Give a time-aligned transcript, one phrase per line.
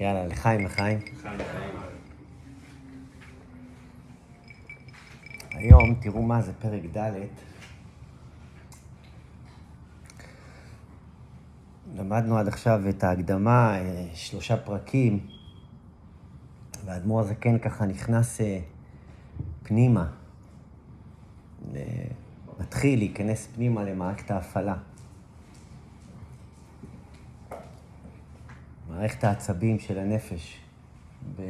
[0.00, 0.98] יאללה, לחיים, לחיים.
[1.00, 1.76] חיים, חיים.
[5.50, 7.12] היום, תראו מה זה פרק ד'.
[11.96, 15.26] למדנו עד עכשיו את ההקדמה, אה, שלושה פרקים,
[16.84, 18.58] והאדמו"ר הזקן ככה נכנס אה,
[19.62, 20.06] פנימה,
[21.72, 21.78] ל-
[22.60, 24.76] מתחיל להיכנס פנימה למערכת ההפעלה.
[28.96, 30.58] מערכת העצבים של הנפש.
[31.36, 31.42] ב...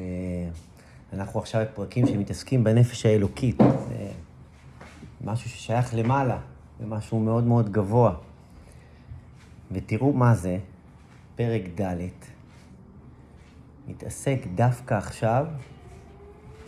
[1.12, 3.56] אנחנו עכשיו בפרקים שמתעסקים בנפש האלוקית.
[3.88, 4.10] זה
[5.24, 6.38] משהו ששייך למעלה,
[6.80, 8.14] זה משהו מאוד מאוד גבוה.
[9.72, 10.58] ותראו מה זה,
[11.36, 11.96] פרק ד',
[13.88, 15.46] מתעסק דווקא עכשיו,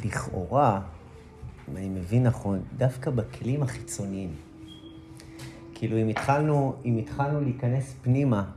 [0.04, 0.80] לכאורה,
[1.68, 4.34] אם אני מבין נכון, דווקא בכלים החיצוניים.
[5.74, 8.50] כאילו, אם התחלנו, אם התחלנו להיכנס פנימה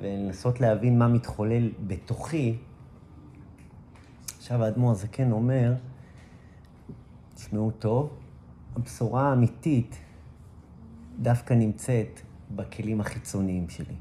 [0.00, 2.56] ולנסות להבין מה מתחולל בתוכי,
[4.38, 5.74] עכשיו האדמו"ר הזקן אומר,
[7.34, 8.10] תשמעו טוב,
[8.76, 9.98] הבשורה האמיתית
[11.18, 12.20] דווקא נמצאת
[12.56, 13.94] בכלים החיצוניים שלי.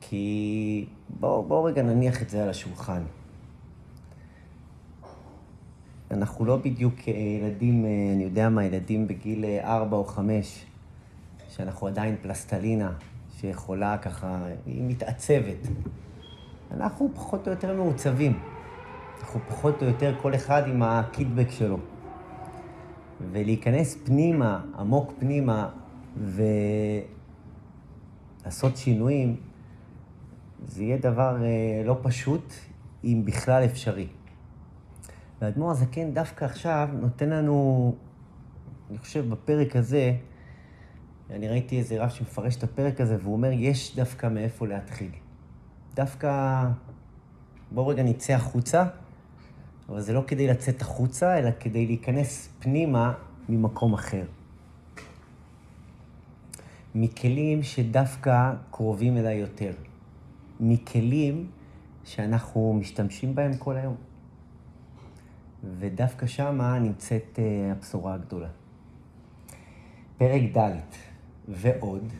[0.00, 0.86] כי
[1.20, 3.02] בואו בוא רגע נניח את זה על השולחן.
[6.10, 10.64] אנחנו לא בדיוק אה, ילדים, אה, אני יודע מה, ילדים בגיל אה, ארבע או חמש,
[11.48, 12.92] שאנחנו עדיין פלסטלינה,
[13.40, 15.68] שיכולה ככה, היא מתעצבת.
[16.70, 18.38] אנחנו פחות או יותר מעוצבים.
[19.20, 21.78] אנחנו פחות או יותר כל אחד עם הקידבק שלו.
[23.32, 25.68] ולהיכנס פנימה, עמוק פנימה,
[28.44, 29.36] ולעשות שינויים,
[30.66, 32.52] זה יהיה דבר אה, לא פשוט,
[33.04, 34.06] אם בכלל אפשרי.
[35.40, 37.94] והאדמו"ר הזקן דווקא עכשיו נותן לנו,
[38.90, 40.16] אני חושב בפרק הזה,
[41.30, 45.10] אני ראיתי איזה רב שמפרש את הפרק הזה, והוא אומר, יש דווקא מאיפה להתחיל.
[45.94, 46.62] דווקא,
[47.70, 48.84] בואו רגע נצא החוצה,
[49.88, 53.12] אבל זה לא כדי לצאת החוצה, אלא כדי להיכנס פנימה
[53.48, 54.24] ממקום אחר.
[56.94, 59.72] מכלים שדווקא קרובים אליי יותר.
[60.60, 61.50] מכלים
[62.04, 63.96] שאנחנו משתמשים בהם כל היום.
[65.78, 68.48] ודווקא שמה נמצאת אה, הבשורה הגדולה.
[70.18, 71.05] פרק ד'
[71.48, 72.12] ועוד,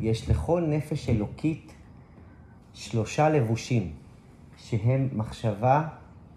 [0.00, 1.72] יש לכל נפש אלוקית
[2.74, 3.92] שלושה לבושים,
[4.56, 5.88] שהם מחשבה,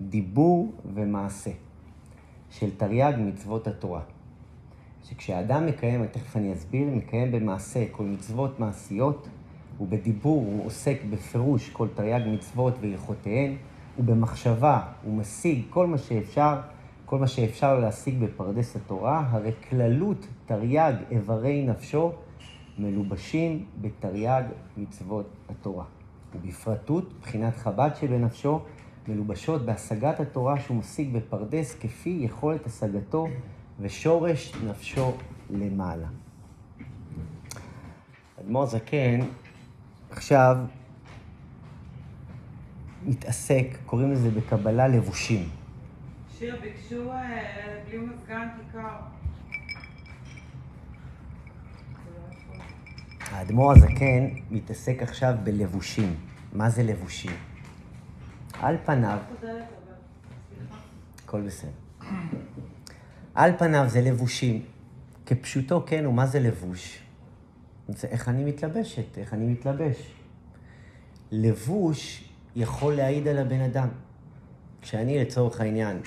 [0.01, 1.51] דיבור ומעשה,
[2.49, 4.01] של תרי"ג מצוות התורה.
[5.03, 9.27] שכשאדם מקיים, תכף אני אסביר, מקיים במעשה כל מצוות מעשיות,
[9.79, 13.55] ובדיבור הוא עוסק בפירוש כל תרי"ג מצוות והלכותיהן,
[13.99, 16.61] ובמחשבה הוא משיג כל מה שאפשר,
[17.09, 22.11] כל מה שאפשר להשיג בפרדס התורה, הרי כללות תרי"ג איברי נפשו
[22.77, 24.43] מלובשים בתרי"ג
[24.77, 25.83] מצוות התורה.
[26.35, 28.61] ובפרטות, בחינת חב"ד שבנפשו,
[29.07, 33.27] מלובשות בהשגת התורה שהוא משיג בפרדס כפי יכולת השגתו
[33.79, 35.11] ושורש נפשו
[35.49, 36.07] למעלה.
[38.39, 39.19] אדמו"ר זקן
[40.09, 40.57] עכשיו
[43.05, 45.58] מתעסק, קוראים לזה בקבלה לבושים.
[46.39, 48.95] שיר, ביקשו אה, בלי מזגן כיכר.
[53.21, 56.15] האדמו"ר הזקן מתעסק עכשיו בלבושים.
[56.53, 57.31] מה זה לבושים?
[58.53, 59.19] על פניו.
[61.23, 61.69] הכל בסדר.
[63.35, 64.65] על פניו זה לבושים.
[65.25, 66.99] כפשוטו, כן, ומה זה לבוש?
[67.87, 70.13] זה איך אני מתלבשת, איך אני מתלבש.
[71.31, 73.87] לבוש יכול להעיד על הבן אדם.
[74.81, 76.01] כשאני לצורך העניין,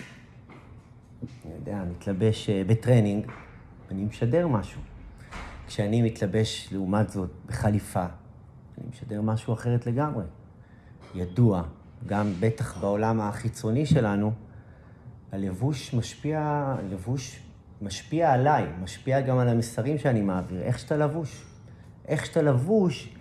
[1.22, 3.26] אני יודע, מתלבש אה, בטרנינג,
[3.90, 4.80] אני משדר משהו.
[5.66, 8.06] כשאני מתלבש, לעומת זאת, בחליפה,
[8.78, 10.24] אני משדר משהו אחרת לגמרי.
[11.14, 11.62] ידוע,
[12.06, 14.32] גם בטח בעולם החיצוני שלנו,
[15.32, 16.40] הלבוש משפיע,
[16.78, 17.40] הלבוש
[17.82, 21.44] משפיע עליי, משפיע גם על המסרים שאני מעביר, איך שאתה לבוש.
[22.08, 23.14] איך שאתה לבוש,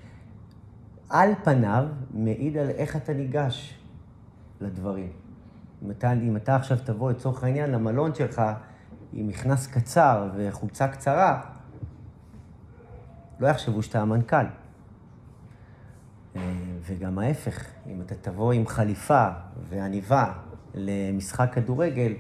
[1.10, 3.74] על פניו, מעיד על איך אתה ניגש
[4.62, 5.21] לדברים.
[5.86, 8.42] אם אתה, אם אתה עכשיו תבוא לצורך העניין למלון שלך
[9.14, 11.42] עם מכנס קצר וחולצה קצרה,
[13.40, 14.46] לא יחשבו שאתה המנכ"ל.
[16.36, 16.42] אה,
[16.82, 19.28] וגם ההפך, אם אתה תבוא עם חליפה
[19.70, 20.34] ועניבה
[20.74, 22.14] למשחק כדורגל,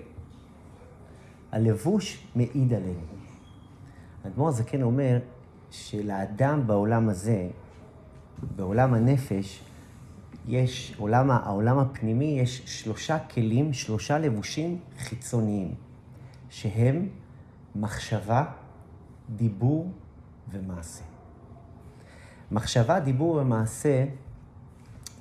[1.51, 2.99] הלבוש מעיד עלינו.
[4.23, 5.19] האדמו"ר הזקן אומר
[5.71, 7.47] שלאדם בעולם הזה,
[8.55, 9.63] בעולם הנפש,
[10.47, 15.73] יש, עולם, העולם הפנימי, יש שלושה כלים, שלושה לבושים חיצוניים,
[16.49, 17.07] שהם
[17.75, 18.45] מחשבה,
[19.35, 19.91] דיבור
[20.51, 21.03] ומעשה.
[22.51, 24.05] מחשבה, דיבור ומעשה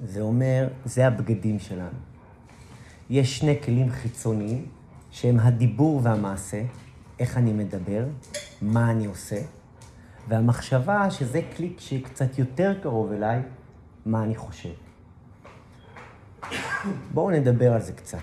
[0.04, 1.98] זה אומר, זה הבגדים שלנו.
[3.10, 4.66] יש שני כלים חיצוניים,
[5.10, 6.62] שהם הדיבור והמעשה,
[7.18, 8.04] איך אני מדבר,
[8.62, 9.42] מה אני עושה,
[10.28, 13.42] והמחשבה, שזה כלי שקצת יותר קרוב אליי,
[14.06, 14.89] מה אני חושב.
[17.14, 18.18] בואו נדבר על זה קצת.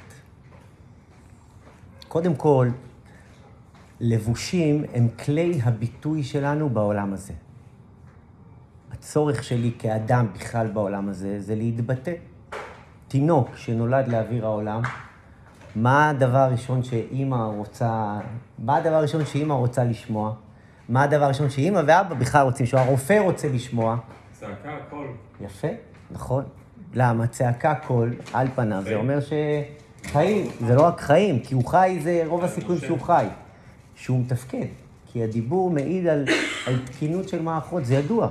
[2.07, 2.69] קודם כל,
[4.00, 7.33] לבושים הם כלי הביטוי שלנו בעולם הזה.
[8.91, 12.13] הצורך שלי כאדם בכלל בעולם הזה זה להתבטא.
[13.07, 14.81] תינוק שנולד לאוויר העולם,
[15.75, 18.19] מה הדבר הראשון שאימא רוצה,
[18.59, 20.33] מה הדבר הראשון שאימא רוצה לשמוע?
[20.89, 22.81] מה הדבר הראשון שאימא ואבא בכלל רוצים לשמוע?
[22.81, 23.97] הרופא רוצה לשמוע.
[24.31, 25.07] צעקה, קול.
[25.41, 25.68] יפה,
[26.12, 26.44] נכון.
[26.99, 27.27] למה?
[27.27, 32.23] צעקה קול, על פניו, זה אומר שחיים, זה לא רק חיים, כי הוא חי, זה
[32.27, 33.25] רוב הסיכויים שהוא חי.
[33.95, 34.65] שהוא מתפקד,
[35.11, 36.25] כי הדיבור מעיד על,
[36.67, 38.29] על תקינות של מערכות, זה ידוע.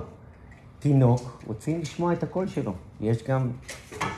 [0.78, 2.72] תינוק, רוצים לשמוע את הקול שלו.
[3.00, 3.50] יש גם,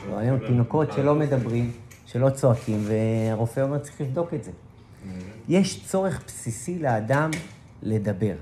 [0.09, 1.71] ראינו תינוקות שלא מדברים,
[2.05, 4.51] שלא צועקים, והרופא אומר, צריך לבדוק את זה.
[5.49, 7.31] יש צורך בסיסי לאדם
[7.83, 8.35] לדבר.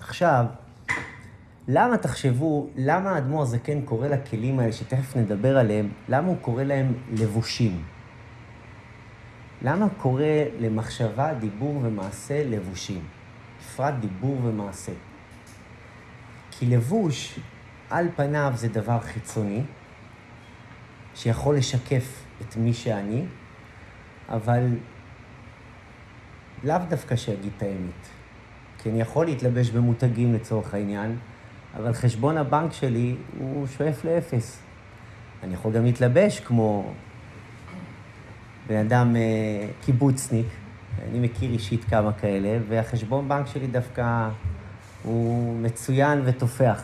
[0.00, 0.44] עכשיו,
[1.72, 6.92] למה תחשבו, למה האדמו"ר הזקן קורא לכלים האלה, שתכף נדבר עליהם, למה הוא קורא להם
[7.12, 7.82] לבושים?
[9.62, 10.22] למה קורא
[10.58, 13.00] למחשבה, דיבור ומעשה לבושים?
[13.60, 14.92] בפרט דיבור ומעשה.
[16.50, 17.38] כי לבוש,
[17.90, 19.62] על פניו זה דבר חיצוני,
[21.14, 23.24] שיכול לשקף את מי שאני,
[24.28, 24.66] אבל
[26.64, 28.08] לאו דווקא שיגיד את האמת.
[28.78, 31.16] כי אני יכול להתלבש במותגים לצורך העניין,
[31.76, 34.58] אבל חשבון הבנק שלי הוא שואף לאפס.
[35.42, 36.92] אני יכול גם להתלבש כמו
[38.66, 40.46] בן אדם אה, קיבוצניק,
[41.08, 44.28] אני מכיר אישית כמה כאלה, והחשבון בנק שלי דווקא
[45.02, 46.82] הוא מצוין ותופח.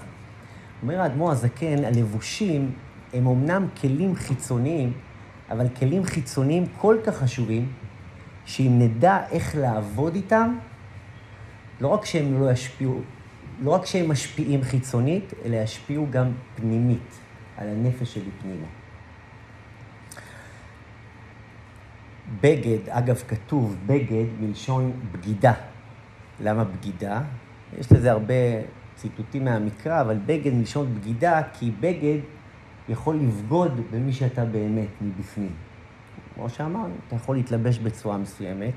[0.82, 2.72] אומר האדמו"ר הזקן, הלבושים
[3.12, 4.92] הם אמנם כלים חיצוניים,
[5.50, 7.72] אבל כלים חיצוניים כל כך חשובים,
[8.44, 10.58] שאם נדע איך לעבוד איתם,
[11.80, 13.00] לא רק שהם לא ישפיעו,
[13.60, 17.18] לא רק שהם משפיעים חיצונית, אלא ישפיעו גם פנימית,
[17.56, 18.66] על הנפש שלי פנימה.
[22.40, 25.52] בגד, אגב, כתוב בגד מלשון בגידה.
[26.40, 27.22] למה בגידה?
[27.78, 28.34] יש לזה הרבה
[28.96, 32.18] ציטוטים מהמקרא, אבל בגד מלשון בגידה, כי בגד
[32.88, 35.52] יכול לבגוד במי שאתה באמת מבפנים.
[36.34, 38.74] כמו שאמרנו, אתה יכול להתלבש בצורה מסוימת,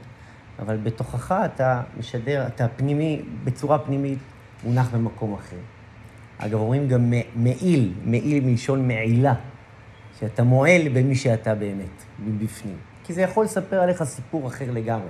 [0.59, 4.19] אבל בתוכך אתה משדר, אתה פנימי, בצורה פנימית,
[4.63, 5.57] מונח במקום אחר.
[6.37, 9.33] אגב, אומרים גם מעיל, מעיל מלשון מעילה,
[10.19, 12.77] שאתה מועל במי שאתה באמת, מבפנים.
[13.03, 15.09] כי זה יכול לספר עליך סיפור אחר לגמרי.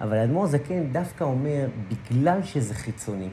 [0.00, 3.28] אבל האדמו"ר זקן דווקא אומר, בגלל שזה חיצוני,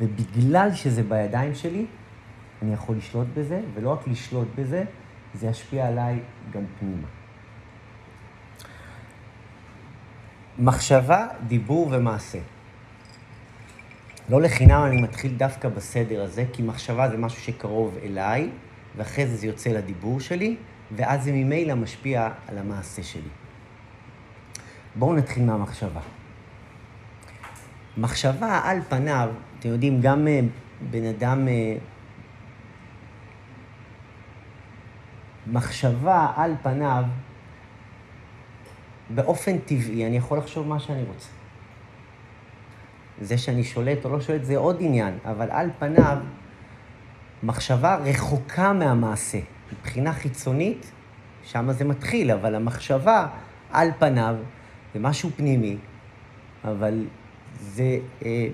[0.00, 1.86] ובגלל שזה בידיים שלי,
[2.62, 4.84] אני יכול לשלוט בזה, ולא רק לשלוט בזה,
[5.34, 6.20] זה ישפיע עליי
[6.52, 7.06] גם פנימה.
[10.58, 12.38] מחשבה, דיבור ומעשה.
[14.28, 18.50] לא לחינם אני מתחיל דווקא בסדר הזה, כי מחשבה זה משהו שקרוב אליי,
[18.96, 20.56] ואחרי זה זה יוצא לדיבור שלי,
[20.96, 23.28] ואז זה ממילא משפיע על המעשה שלי.
[24.94, 26.00] בואו נתחיל מהמחשבה.
[27.96, 29.28] מחשבה על פניו,
[29.58, 30.40] אתם יודעים, גם אה,
[30.90, 31.48] בן אדם...
[31.48, 31.76] אה,
[35.46, 37.04] מחשבה על פניו,
[39.10, 41.35] באופן טבעי, אני יכול לחשוב מה שאני רוצה.
[43.20, 46.18] זה שאני שולט או לא שולט זה עוד עניין, אבל על פניו,
[47.42, 49.38] מחשבה רחוקה מהמעשה.
[49.72, 50.92] מבחינה חיצונית,
[51.44, 53.26] שם זה מתחיל, אבל המחשבה
[53.70, 54.36] על פניו
[54.94, 55.76] זה משהו פנימי,
[56.64, 57.04] אבל
[57.60, 58.48] זה, אה,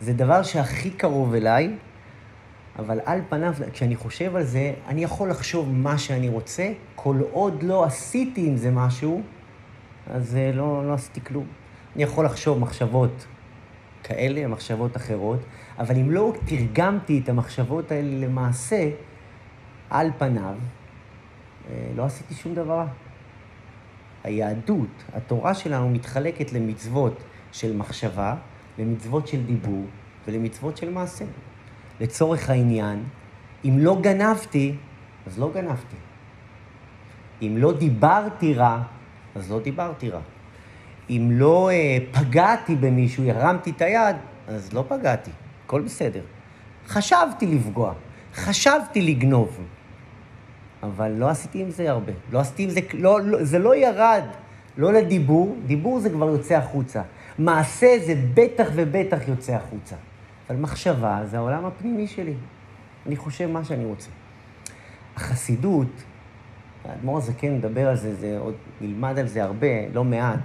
[0.00, 1.76] זה דבר שהכי קרוב אליי,
[2.78, 7.62] אבל על פניו, כשאני חושב על זה, אני יכול לחשוב מה שאני רוצה, כל עוד
[7.62, 9.22] לא עשיתי עם זה משהו,
[10.10, 11.46] אז אה, לא, לא עשיתי כלום.
[11.94, 13.26] אני יכול לחשוב מחשבות
[14.02, 15.40] כאלה, מחשבות אחרות,
[15.78, 18.90] אבל אם לא תרגמתי את המחשבות האלה למעשה,
[19.90, 20.54] על פניו,
[21.70, 22.84] אה, לא עשיתי שום דבר.
[24.24, 28.34] היהדות, התורה שלנו מתחלקת למצוות של מחשבה,
[28.78, 29.84] למצוות של דיבור
[30.26, 31.24] ולמצוות של מעשה.
[32.00, 33.04] לצורך העניין,
[33.64, 34.76] אם לא גנבתי,
[35.26, 35.96] אז לא גנבתי.
[37.42, 38.82] אם לא דיברתי רע,
[39.34, 40.20] אז לא דיברתי רע.
[41.10, 44.16] אם לא אה, פגעתי במישהו, הרמתי את היד,
[44.48, 45.30] אז לא פגעתי,
[45.64, 46.22] הכל בסדר.
[46.86, 47.92] חשבתי לפגוע,
[48.34, 49.60] חשבתי לגנוב,
[50.82, 52.12] אבל לא עשיתי עם זה הרבה.
[52.32, 54.24] לא עשיתי עם זה, לא, לא, זה לא ירד,
[54.76, 57.02] לא לדיבור, דיבור זה כבר יוצא החוצה.
[57.38, 59.96] מעשה זה בטח ובטח יוצא החוצה.
[60.50, 62.34] אבל מחשבה זה העולם הפנימי שלי.
[63.06, 64.10] אני חושב מה שאני רוצה.
[65.16, 66.02] החסידות,
[66.84, 70.40] האדמו"ר הזקן מדבר על זה, זה עוד נלמד על זה הרבה, לא מעט.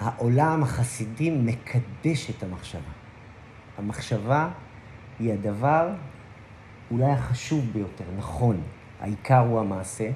[0.00, 2.92] העולם החסידי מקדש את המחשבה.
[3.78, 4.48] המחשבה
[5.18, 5.88] היא הדבר
[6.90, 8.60] אולי החשוב ביותר, נכון,
[9.00, 10.10] העיקר הוא המעשה,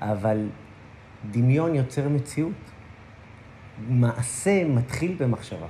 [0.00, 0.48] אבל
[1.30, 2.52] דמיון יוצר מציאות.
[3.88, 5.66] מעשה מתחיל במחשבה.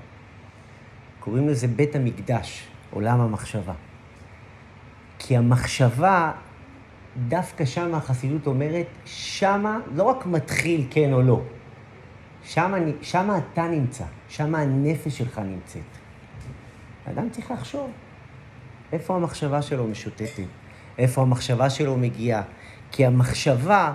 [1.21, 3.75] קוראים לזה בית המקדש, עולם המחשבה.
[5.19, 6.33] כי המחשבה,
[7.28, 11.43] דווקא שם החסידות אומרת, שמה לא רק מתחיל כן או לא,
[12.45, 15.83] שמה, שמה אתה נמצא, שמה הנפש שלך נמצאת.
[17.07, 17.90] האדם צריך לחשוב
[18.92, 20.42] איפה המחשבה שלו משוטטת,
[20.99, 22.42] איפה המחשבה שלו מגיעה,
[22.92, 23.95] כי המחשבה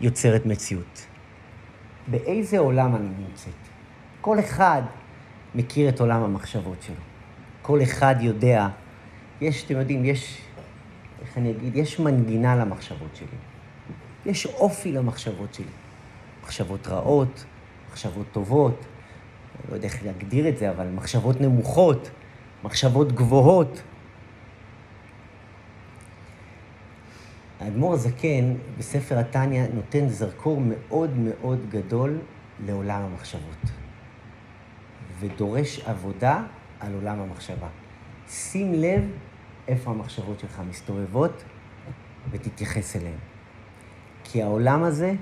[0.00, 1.06] יוצרת מציאות.
[2.06, 3.54] באיזה עולם אני נמצאת?
[4.20, 4.82] כל אחד
[5.54, 6.94] מכיר את עולם המחשבות שלו.
[7.62, 8.68] כל אחד יודע,
[9.40, 10.42] יש, אתם יודעים, יש,
[11.22, 13.26] איך אני אגיד, יש מנגינה למחשבות שלי.
[14.26, 15.83] יש אופי למחשבות שלי.
[16.44, 17.44] מחשבות רעות,
[17.90, 18.84] מחשבות טובות,
[19.68, 22.10] לא יודע איך להגדיר את זה, אבל מחשבות נמוכות,
[22.64, 23.82] מחשבות גבוהות.
[27.60, 32.18] האדמו"ר הזקן בספר התניא נותן זרקור מאוד מאוד גדול
[32.66, 33.70] לעולם המחשבות,
[35.20, 36.42] ודורש עבודה
[36.80, 37.68] על עולם המחשבה.
[38.28, 39.10] שים לב
[39.68, 41.44] איפה המחשבות שלך מסתובבות
[42.30, 43.18] ותתייחס אליהן.
[44.24, 45.14] כי העולם הזה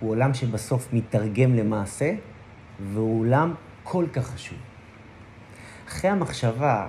[0.00, 2.14] הוא עולם שבסוף מתרגם למעשה,
[2.80, 4.58] והוא עולם כל כך חשוב.
[5.88, 6.88] אחרי המחשבה,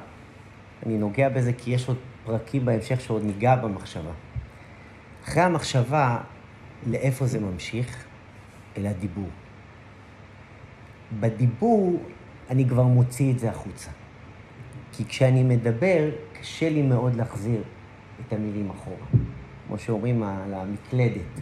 [0.85, 4.11] אני נוגע בזה כי יש עוד פרקים בהמשך שעוד ניגע במחשבה.
[5.23, 6.17] אחרי המחשבה,
[6.87, 8.03] לאיפה זה ממשיך?
[8.77, 9.29] אל הדיבור.
[11.19, 12.03] בדיבור
[12.49, 13.91] אני כבר מוציא את זה החוצה.
[14.91, 17.61] כי כשאני מדבר, קשה לי מאוד להחזיר
[18.27, 19.07] את המילים אחורה.
[19.67, 21.41] כמו שאומרים על המקלדת.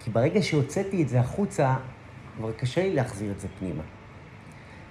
[0.00, 1.76] כי ברגע שהוצאתי את זה החוצה,
[2.36, 3.82] כבר קשה לי להחזיר את זה פנימה.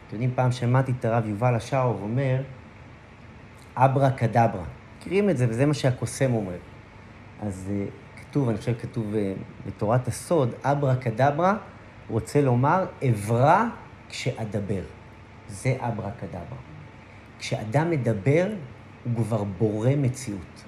[0.07, 2.41] אתם יודעים, פעם שמעתי את הרב יובל השאוב אומר,
[3.75, 4.63] אברה כדברה.
[4.97, 6.57] מכירים את זה, וזה מה שהקוסם אומר.
[7.41, 9.17] אז uh, כתוב, אני חושב כתוב uh,
[9.67, 11.57] בתורת הסוד, אברה כדברה
[12.09, 13.63] רוצה לומר, אברא
[14.09, 14.81] כשאדבר.
[15.47, 16.57] זה אברה כדברה.
[17.39, 18.47] כשאדם מדבר,
[19.03, 20.63] הוא כבר בורא מציאות.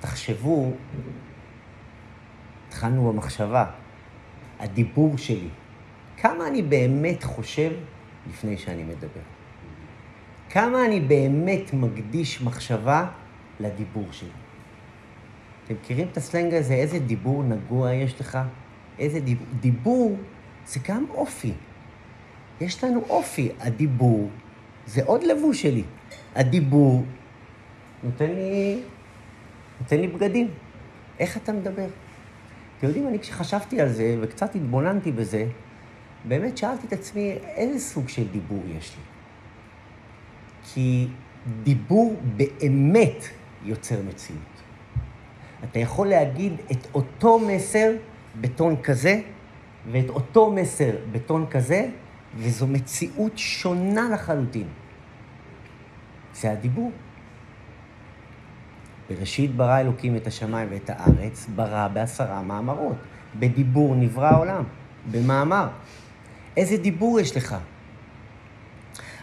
[0.00, 0.72] תחשבו,
[2.72, 3.64] התחלנו במחשבה,
[4.60, 5.48] הדיבור שלי,
[6.16, 7.70] כמה אני באמת חושב
[8.30, 9.20] לפני שאני מדבר?
[10.50, 13.06] כמה אני באמת מקדיש מחשבה
[13.60, 14.28] לדיבור שלי?
[15.64, 16.74] אתם מכירים את הסלנג הזה?
[16.74, 18.38] איזה דיבור נגוע יש לך?
[18.98, 19.46] איזה דיבור?
[19.60, 20.16] דיבור
[20.66, 21.52] זה גם אופי.
[22.60, 23.48] יש לנו אופי.
[23.60, 24.30] הדיבור
[24.86, 25.84] זה עוד לבוש שלי.
[26.34, 27.04] הדיבור
[28.02, 28.80] נותן לי,
[29.80, 30.48] נותן לי בגדים.
[31.18, 31.86] איך אתה מדבר?
[32.82, 35.46] אתם יודעים, אני כשחשבתי על זה וקצת התבוננתי בזה,
[36.24, 39.02] באמת שאלתי את עצמי איזה סוג של דיבור יש לי.
[40.64, 41.08] כי
[41.62, 43.24] דיבור באמת
[43.64, 44.62] יוצר מציאות.
[45.64, 47.92] אתה יכול להגיד את אותו מסר
[48.40, 49.20] בטון כזה,
[49.92, 51.88] ואת אותו מסר בטון כזה,
[52.36, 54.66] וזו מציאות שונה לחלוטין.
[56.34, 56.90] זה הדיבור.
[59.16, 62.96] בראשית ברא אלוקים את השמיים ואת הארץ, ברא בעשרה מאמרות.
[63.38, 64.64] בדיבור נברא העולם,
[65.10, 65.68] במאמר.
[66.56, 67.56] איזה דיבור יש לך?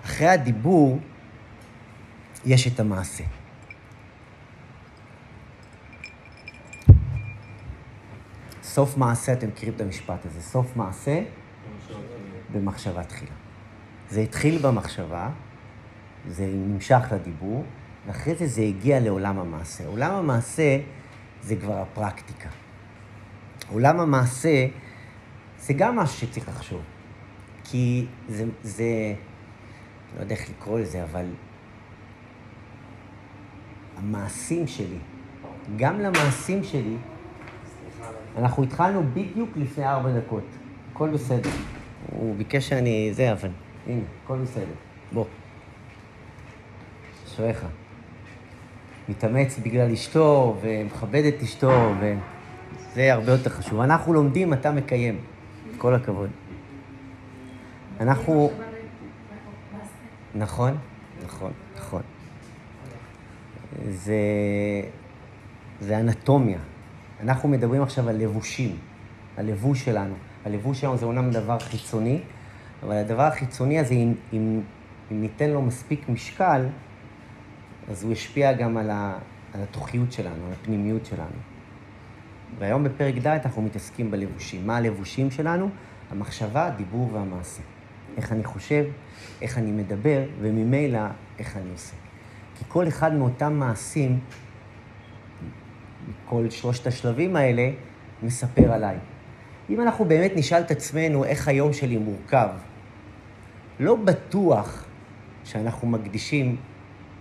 [0.06, 1.00] אחרי הדיבור
[2.46, 3.24] יש את המעשה.
[8.64, 11.22] סוף מעשה, אתם מכירים את המשפט הזה, סוף מעשה
[12.52, 13.32] במחשבה תחילה.
[14.10, 15.30] זה התחיל במחשבה,
[16.28, 17.64] זה נמשך לדיבור,
[18.08, 19.86] ואחרי זה זה הגיע לעולם המעשה.
[19.88, 20.78] עולם המעשה
[21.42, 22.50] זה כבר הפרקטיקה.
[23.72, 24.68] עולם המעשה
[25.60, 26.82] זה גם משהו שצריך לחשוב.
[27.64, 29.14] כי זה, זה,
[30.16, 31.26] לא יודע איך לקרוא לזה, אבל
[33.98, 34.98] המעשים שלי,
[35.78, 36.98] גם למעשים שלי,
[38.38, 40.44] אנחנו התחלנו בדיוק לפני ארבע דקות.
[40.92, 41.50] הכל בסדר.
[42.12, 43.10] הוא ביקש שאני...
[43.14, 43.50] זה, אבל...
[43.88, 44.74] הנה, הכל בסדר.
[45.12, 45.26] בוא.
[47.28, 47.66] אשריך.
[49.10, 53.80] מתאמץ בגלל אשתו, ומכבד את אשתו, וזה הרבה יותר חשוב.
[53.80, 55.20] אנחנו לומדים, אתה מקיים.
[55.78, 56.30] כל הכבוד.
[58.00, 58.52] אנחנו...
[60.36, 60.78] נכון,
[61.26, 62.02] נכון, נכון.
[63.90, 64.14] זה,
[65.82, 66.60] זה אנטומיה.
[67.24, 68.76] אנחנו מדברים עכשיו על לבושים,
[69.38, 70.14] הלבוש שלנו.
[70.46, 72.20] הלבוש שלנו זה אומנם דבר חיצוני,
[72.84, 74.62] אבל הדבר החיצוני הזה, אם, אם,
[75.12, 76.66] אם ניתן לו מספיק משקל,
[77.90, 79.18] אז הוא השפיע גם על, ה,
[79.54, 81.38] על התוכיות שלנו, על הפנימיות שלנו.
[82.60, 84.68] והיום בפרק ד' אנחנו מתעסקים בלבושים.
[84.68, 85.70] מה הלבושים שלנו?
[86.12, 87.62] המחשבה, הדיבור והמעשה.
[88.18, 88.86] איך אני חושב,
[89.42, 91.00] איך אני מדבר, וממילא
[91.40, 91.96] איך אני עושה.
[92.58, 94.20] כי כל אחד מאותם מעשים,
[96.26, 97.70] כל שלושת השלבים האלה,
[98.24, 98.98] מספר עליי.
[99.70, 102.50] אם אנחנו באמת נשאל את עצמנו איך היום שלי מורכב,
[103.80, 104.86] לא בטוח
[105.44, 106.56] שאנחנו מקדישים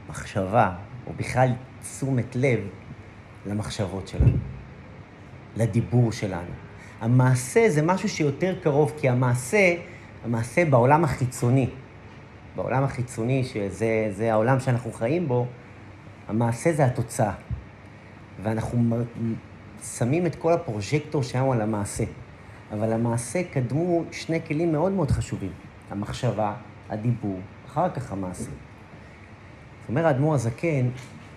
[0.08, 0.72] מחשבה,
[1.06, 1.48] או בכלל
[1.82, 2.60] תשומת לב,
[3.46, 4.36] למחשבות שלנו,
[5.56, 6.50] לדיבור שלנו.
[7.00, 9.74] המעשה זה משהו שיותר קרוב, כי המעשה,
[10.24, 11.70] המעשה בעולם החיצוני,
[12.56, 15.46] בעולם החיצוני, שזה העולם שאנחנו חיים בו,
[16.28, 17.32] המעשה זה התוצאה.
[18.42, 18.96] ואנחנו
[19.82, 22.04] שמים את כל הפרוז'קטור שלנו על המעשה.
[22.72, 25.52] אבל המעשה קדמו שני כלים מאוד מאוד חשובים,
[25.90, 26.54] המחשבה,
[26.88, 28.50] הדיבור, אחר כך המעשה.
[29.88, 30.88] אומר האדמו"ר הזקן,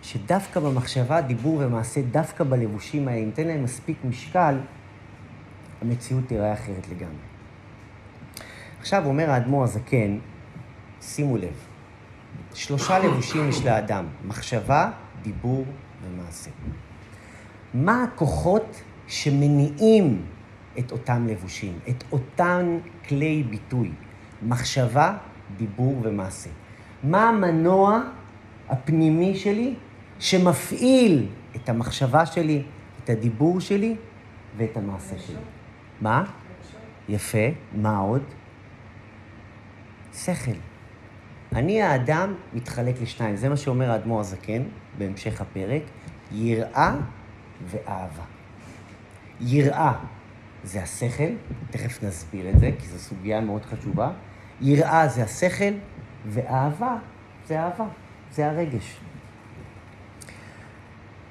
[0.02, 4.58] שדווקא במחשבה, דיבור ומעשה, דווקא בלבושים האלה, אם ניתן להם מספיק משקל,
[5.82, 7.16] המציאות תראה אחרת לגמרי.
[8.80, 10.18] עכשיו אומר האדמו"ר הזקן,
[11.02, 11.54] שימו לב,
[12.54, 14.92] שלושה לבושים יש לאדם, מחשבה,
[15.22, 15.66] דיבור
[16.04, 16.50] ומעשה.
[17.74, 20.26] מה הכוחות שמניעים
[20.80, 22.78] את אותם לבושים, את אותם
[23.08, 23.92] כלי ביטוי,
[24.44, 25.18] מחשבה,
[25.58, 26.50] דיבור ומעשה?
[27.04, 28.02] מה המנוע
[28.72, 29.76] הפנימי שלי
[30.20, 32.64] שמפעיל את המחשבה שלי,
[33.04, 33.96] את הדיבור שלי
[34.58, 35.36] ואת המעשה שלי?
[36.02, 36.24] מה?
[37.10, 38.24] יפה, מה עוד?
[40.14, 40.52] שכל.
[41.56, 44.64] אני האדם מתחלק לשניים, זה מה שאומר האדמו"ר הזקן
[44.98, 45.82] בהמשך הפרק,
[46.32, 46.96] יראה
[47.66, 48.24] ואהבה.
[49.42, 49.94] יראה
[50.64, 51.30] זה השכל,
[51.70, 54.12] תכף נסביר את זה, כי זו סוגיה מאוד חשובה.
[54.62, 55.74] יראה זה השכל,
[56.26, 56.96] ואהבה
[57.48, 57.86] זה אהבה,
[58.32, 58.98] זה הרגש.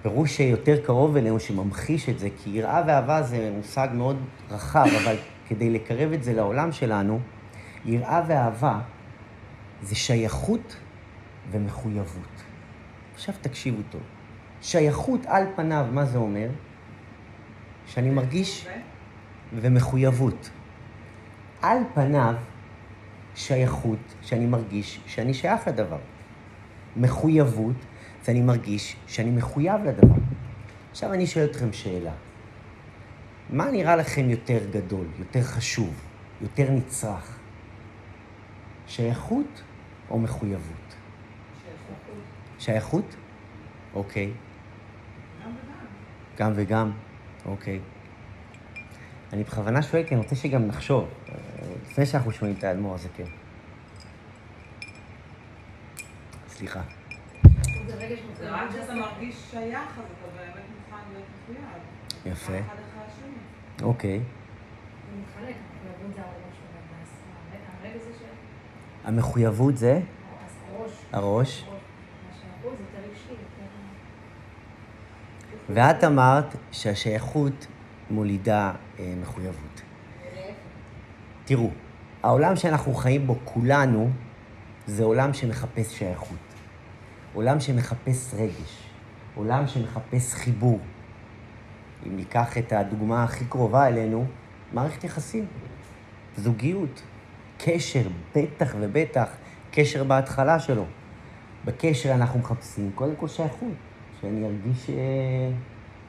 [0.02, 4.16] פירוש שיותר קרוב אלינו, שממחיש את זה, כי יראה ואהבה זה מושג מאוד
[4.50, 5.16] רחב, אבל
[5.48, 7.20] כדי לקרב את זה לעולם שלנו,
[7.84, 8.80] יראה ואהבה
[9.82, 10.76] זה שייכות
[11.50, 12.42] ומחויבות.
[13.14, 14.02] עכשיו תקשיבו טוב.
[14.62, 16.48] שייכות על פניו, מה זה אומר?
[17.86, 18.66] שאני מרגיש...
[19.54, 20.50] ומחויבות.
[21.62, 22.34] על פניו,
[23.34, 25.98] שייכות, שאני מרגיש שאני שייך לדבר.
[26.96, 27.76] מחויבות,
[28.24, 30.14] זה אני מרגיש שאני מחויב לדבר.
[30.90, 32.12] עכשיו אני שואל אתכם שאלה.
[33.50, 35.94] מה נראה לכם יותר גדול, יותר חשוב,
[36.40, 37.38] יותר נצרך?
[38.86, 39.62] שייכות
[40.10, 40.94] או מחויבות?
[41.62, 42.14] שייכות.
[42.58, 43.16] שייכות?
[43.94, 44.30] אוקיי.
[45.44, 45.86] גם וגם.
[46.38, 46.90] גם וגם?
[47.46, 47.80] אוקיי.
[49.32, 51.08] אני בכוונה שואל, כי אני רוצה שגם נחשוב,
[51.90, 53.24] לפני שאנחנו שומעים את האדמו"ר הזה, כן.
[56.60, 56.80] סליחה.
[58.38, 58.50] זה.
[58.50, 62.32] רק כשאתה מרגיש שייך, אז אתה באמת מוכן להיות מחויב.
[62.32, 62.72] יפה.
[63.82, 64.20] אוקיי.
[69.04, 70.00] המחויבות זה
[71.12, 71.64] הראש.
[75.68, 77.66] ואת אמרת שהשייכות
[78.10, 79.82] מולידה אה, מחויבות.
[81.44, 81.70] תראו,
[82.22, 84.10] העולם שאנחנו חיים בו כולנו,
[84.86, 86.49] זה עולם שמחפש שייכות.
[87.34, 88.90] עולם שמחפש רגש.
[89.34, 90.78] עולם שמחפש חיבור.
[92.06, 94.26] אם ניקח את הדוגמה הכי קרובה אלינו,
[94.72, 95.46] מערכת יחסים,
[96.36, 97.02] זוגיות,
[97.58, 99.28] קשר, בטח ובטח,
[99.70, 100.84] קשר בהתחלה שלו.
[101.64, 103.74] בקשר אנחנו מחפשים קודם כל שייכות,
[104.20, 105.50] שאני ארגיש אה,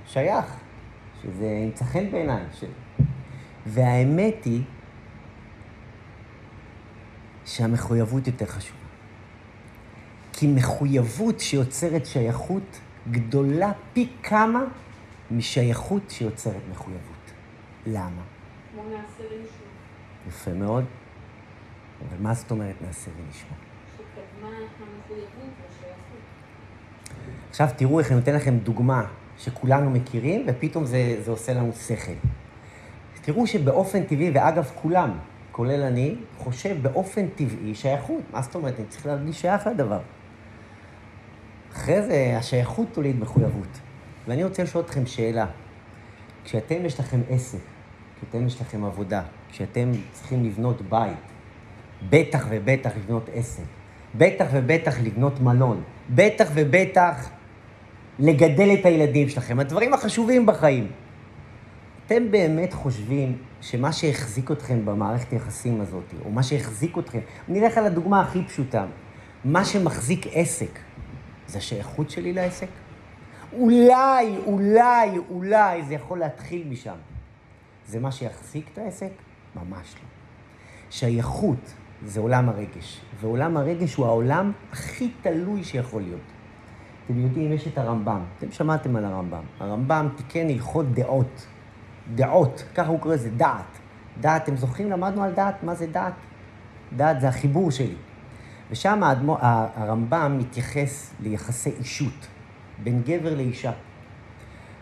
[0.06, 0.46] שייך,
[1.22, 2.44] שזה ימצא חן בעיניי.
[2.54, 2.64] ש...
[3.66, 4.62] והאמת היא
[7.46, 8.81] שהמחויבות יותר חשובה.
[10.42, 12.80] כי מחויבות שיוצרת שייכות
[13.12, 14.64] גדולה פי כמה
[15.32, 17.32] משייכות שיוצרת מחויבות.
[17.86, 18.22] למה?
[18.74, 19.66] כמו נעשה למישהו
[20.28, 20.86] יפה מאוד.
[22.02, 23.50] אבל מה זאת אומרת נעשה ונשמע?
[23.98, 25.30] שקדמה המחויבות
[25.62, 26.20] והשייכות.
[27.50, 29.06] עכשיו תראו איך אני נותן לכם דוגמה
[29.38, 32.28] שכולנו מכירים, ופתאום זה, זה עושה לנו שכל.
[33.22, 35.12] תראו שבאופן טבעי, ואגב כולם,
[35.52, 38.22] כולל אני, חושב באופן טבעי שייכות.
[38.32, 38.80] מה זאת אומרת?
[38.80, 40.00] אני צריך להרגיש שייך לדבר.
[41.74, 43.80] אחרי זה השייכות תוליד מחויבות.
[44.28, 45.46] ואני רוצה לשאול אתכם שאלה.
[46.44, 47.60] כשאתם יש לכם עסק,
[48.18, 51.18] כשאתם יש לכם עבודה, כשאתם צריכים לבנות בית,
[52.10, 53.64] בטח ובטח לבנות עסק,
[54.16, 57.30] בטח ובטח לבנות מלון, בטח ובטח
[58.20, 60.88] לגדל את הילדים שלכם, הדברים החשובים בחיים.
[62.06, 67.86] אתם באמת חושבים שמה שהחזיק אתכם במערכת היחסים הזאת, או מה שהחזיק אתכם, נלך על
[67.86, 68.86] הדוגמה הכי פשוטה,
[69.46, 70.80] מה שמחזיק עסק,
[71.52, 72.68] זה השייכות שלי לעסק?
[73.54, 76.96] אולי, אולי, אולי זה יכול להתחיל משם.
[77.88, 79.12] זה מה שיחזיק את העסק?
[79.56, 80.08] ממש לא.
[80.90, 81.74] שייכות
[82.06, 86.22] זה עולם הרגש, ועולם הרגש הוא העולם הכי תלוי שיכול להיות.
[87.06, 89.44] אתם יודעים, יש את הרמב"ם, אתם שמעתם על הרמב"ם.
[89.60, 91.48] הרמב"ם תיקן הלכות דעות.
[92.16, 93.80] דעות, ככה הוא קורא לזה, דעת.
[94.22, 94.90] דעת, אתם זוכרים?
[94.92, 96.14] למדנו על דעת, מה זה דעת?
[96.96, 97.96] דעת זה החיבור שלי.
[98.72, 102.28] ושם האדמו, הרמב"ם מתייחס ליחסי אישות
[102.84, 103.72] בין גבר לאישה.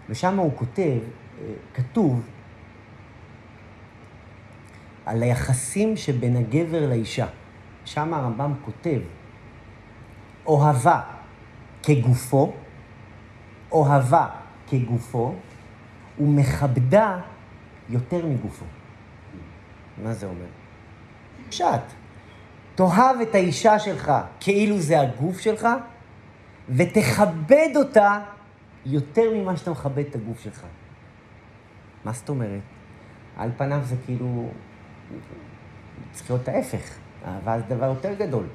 [0.10, 1.00] ושם הוא כותב,
[1.42, 2.30] אה, כתוב
[5.06, 7.28] על היחסים שבין הגבר לאישה.
[7.86, 9.00] שם הרמב"ם כותב,
[10.46, 11.02] אוהבה
[11.84, 12.54] כגופו,
[13.72, 14.28] אוהבה
[14.68, 15.34] כגופו,
[16.20, 17.20] ומכבדה
[17.90, 18.66] יותר מגופו.
[20.04, 20.46] מה זה אומר?
[21.50, 21.99] פשט.
[22.80, 25.68] תאהב את האישה שלך כאילו זה הגוף שלך,
[26.70, 28.20] ותכבד אותה
[28.86, 30.66] יותר ממה שאתה מכבד את הגוף שלך.
[32.06, 32.62] מה זאת אומרת?
[33.38, 34.50] על פניו זה כאילו...
[36.12, 36.98] צריך להיות ההפך.
[37.26, 38.46] אהבה זה דבר יותר גדול.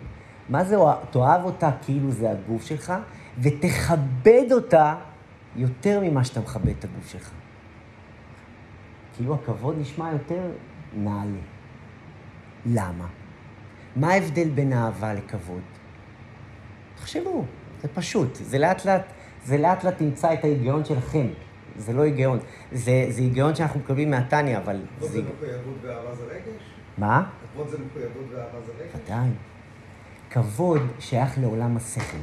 [0.49, 0.77] מה זה
[1.11, 2.93] תאהב אותה כאילו זה הגוף שלך,
[3.39, 4.95] ותכבד אותה
[5.57, 7.31] יותר ממה שאתה מכבד את הגוף שלך.
[9.17, 10.51] כאילו הכבוד נשמע יותר
[10.95, 11.41] נעלה.
[12.67, 13.07] למה?
[13.97, 15.63] מה ההבדל בין אהבה לכבוד?
[16.97, 17.45] תחשבו,
[17.83, 18.35] זה פשוט.
[18.35, 19.13] זה לאט לאט,
[19.45, 21.27] זה לאט לאט תמצא את ההיגיון שלכם.
[21.77, 22.39] זה לא היגיון.
[22.73, 24.81] זה, זה היגיון שאנחנו מקבלים מהטניה, אבל...
[24.99, 26.63] כבוד זה מחויבות ואהבה זה רגש?
[26.99, 27.31] מה?
[27.53, 29.03] כבוד זה מחויבות ואהבה זה רגש?
[29.05, 29.29] ודאי.
[30.31, 32.19] כבוד שייך לעולם השכל.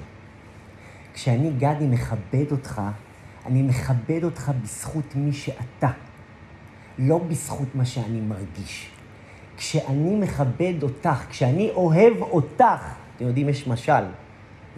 [1.13, 2.81] כשאני, גדי, מכבד אותך,
[3.45, 5.89] אני מכבד אותך בזכות מי שאתה,
[6.97, 8.91] לא בזכות מה שאני מרגיש.
[9.61, 14.03] כשאני מכבד אותך, כשאני אוהב אותך, אתם יודעים, יש משל,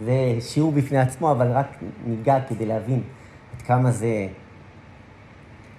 [0.04, 1.66] זה שיעור בפני עצמו, אבל רק
[2.06, 3.02] ניגע כדי להבין
[3.54, 4.28] עד כמה זה...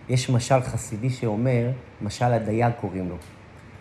[0.10, 3.16] יש משל חסידי שאומר, משל הדייג קוראים לו,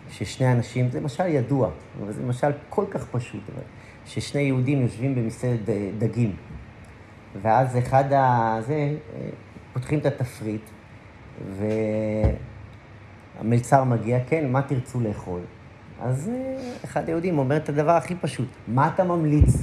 [0.09, 1.69] ששני אנשים, זה משל ידוע,
[2.01, 3.41] אבל זה משל כל כך פשוט,
[4.05, 5.59] ששני יהודים יושבים במסעדת
[5.97, 6.35] דגים,
[7.41, 8.95] ואז אחד הזה,
[9.73, 10.69] פותחים את התפריט,
[13.37, 15.41] והמלצר מגיע, כן, מה תרצו לאכול?
[16.01, 16.31] אז
[16.85, 19.57] אחד היהודים אומר את הדבר הכי פשוט, מה אתה ממליץ?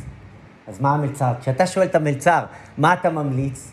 [0.68, 1.32] אז מה המלצר?
[1.40, 2.44] כשאתה שואל את המלצר,
[2.78, 3.72] מה אתה ממליץ?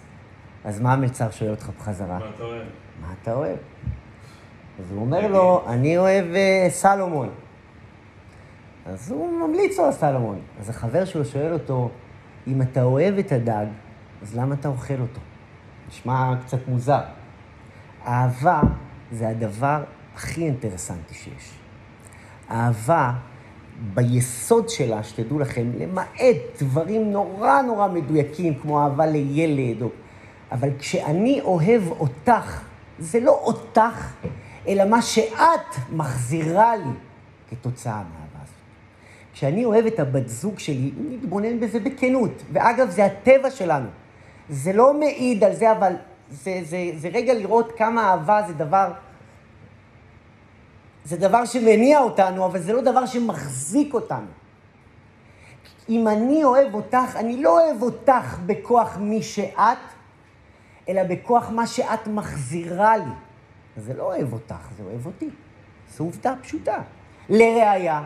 [0.63, 2.19] אז מה המלצר שואל אותך בחזרה?
[2.19, 2.67] מה אתה אוהב?
[3.01, 3.57] מה אתה אוהב?
[4.79, 7.29] אז הוא אומר לו, אני אוהב uh, סלומון.
[8.85, 10.39] אז הוא ממליץ לו על סלומון.
[10.59, 11.89] אז החבר שלו שואל אותו,
[12.47, 13.65] אם אתה אוהב את הדג,
[14.21, 15.21] אז למה אתה אוכל אותו?
[15.87, 17.01] נשמע קצת מוזר.
[18.07, 18.61] אהבה
[19.11, 19.83] זה הדבר
[20.15, 21.53] הכי אינטרסנטי שיש.
[22.51, 23.11] אהבה,
[23.93, 29.83] ביסוד שלה, שתדעו לכם, למעט דברים נורא נורא מדויקים, כמו אהבה לילד.
[30.51, 32.61] אבל כשאני אוהב אותך,
[32.99, 34.13] זה לא אותך,
[34.67, 36.91] אלא מה שאת מחזירה לי
[37.49, 38.55] כתוצאה מהאהבה הזאת.
[39.33, 42.43] כשאני אוהב את הבת זוג שלי, מתבונן בזה בכנות.
[42.53, 43.87] ואגב, זה הטבע שלנו.
[44.49, 45.93] זה לא מעיד על זה, אבל
[46.29, 48.91] זה, זה, זה רגע לראות כמה אהבה זה דבר...
[51.03, 54.27] זה דבר שמניע אותנו, אבל זה לא דבר שמחזיק אותנו.
[55.89, 59.77] אם אני אוהב אותך, אני לא אוהב אותך בכוח מי שאת,
[60.89, 63.11] אלא בכוח מה שאת מחזירה לי.
[63.77, 65.29] זה לא אוהב אותך, זה אוהב אותי.
[65.89, 66.77] זו עובדה פשוטה.
[67.29, 68.03] לראיה,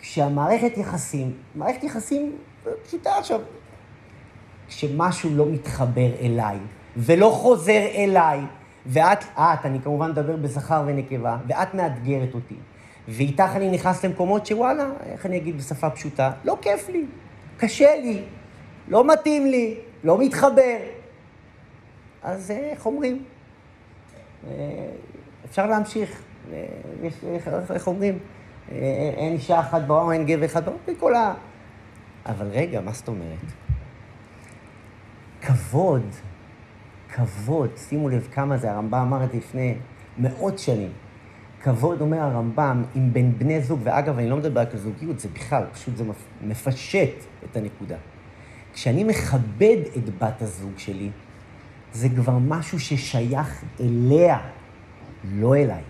[0.00, 2.38] כשהמערכת יחסים, מערכת יחסים
[2.84, 3.40] פשוטה עכשיו,
[4.68, 6.58] כשמשהו לא מתחבר אליי
[6.96, 8.40] ולא חוזר אליי,
[8.86, 12.56] ואת, את, אני כמובן מדבר בזכר ונקבה, ואת מאתגרת אותי,
[13.08, 16.32] ואיתך אני נכנס למקומות שוואלה, איך אני אגיד בשפה פשוטה?
[16.44, 17.04] לא כיף לי,
[17.56, 18.22] קשה לי,
[18.88, 19.74] לא מתאים לי,
[20.04, 20.76] לא מתחבר.
[22.22, 23.24] אז איך אומרים?
[25.44, 26.22] אפשר להמשיך.
[27.02, 28.18] יש, איך, איך אומרים?
[28.68, 31.34] אין אישה אחת בעולם, אין גבר אחד בעולם, וכל ה...
[32.26, 33.52] אבל רגע, מה זאת אומרת?
[35.40, 36.06] כבוד,
[37.14, 39.74] כבוד, שימו לב כמה זה, הרמב"ם אמר את זה לפני
[40.18, 40.90] מאות שנים.
[41.62, 45.28] כבוד, אומר הרמב"ם, אם בין בני זוג, ואגב, אני לא מדבר רק על זוגיות, זה
[45.34, 46.04] בכלל, פשוט זה
[46.42, 47.12] מפשט
[47.44, 47.96] את הנקודה.
[48.72, 51.10] כשאני מכבד את בת הזוג שלי,
[51.92, 54.38] זה כבר משהו ששייך אליה,
[55.34, 55.82] לא אליי.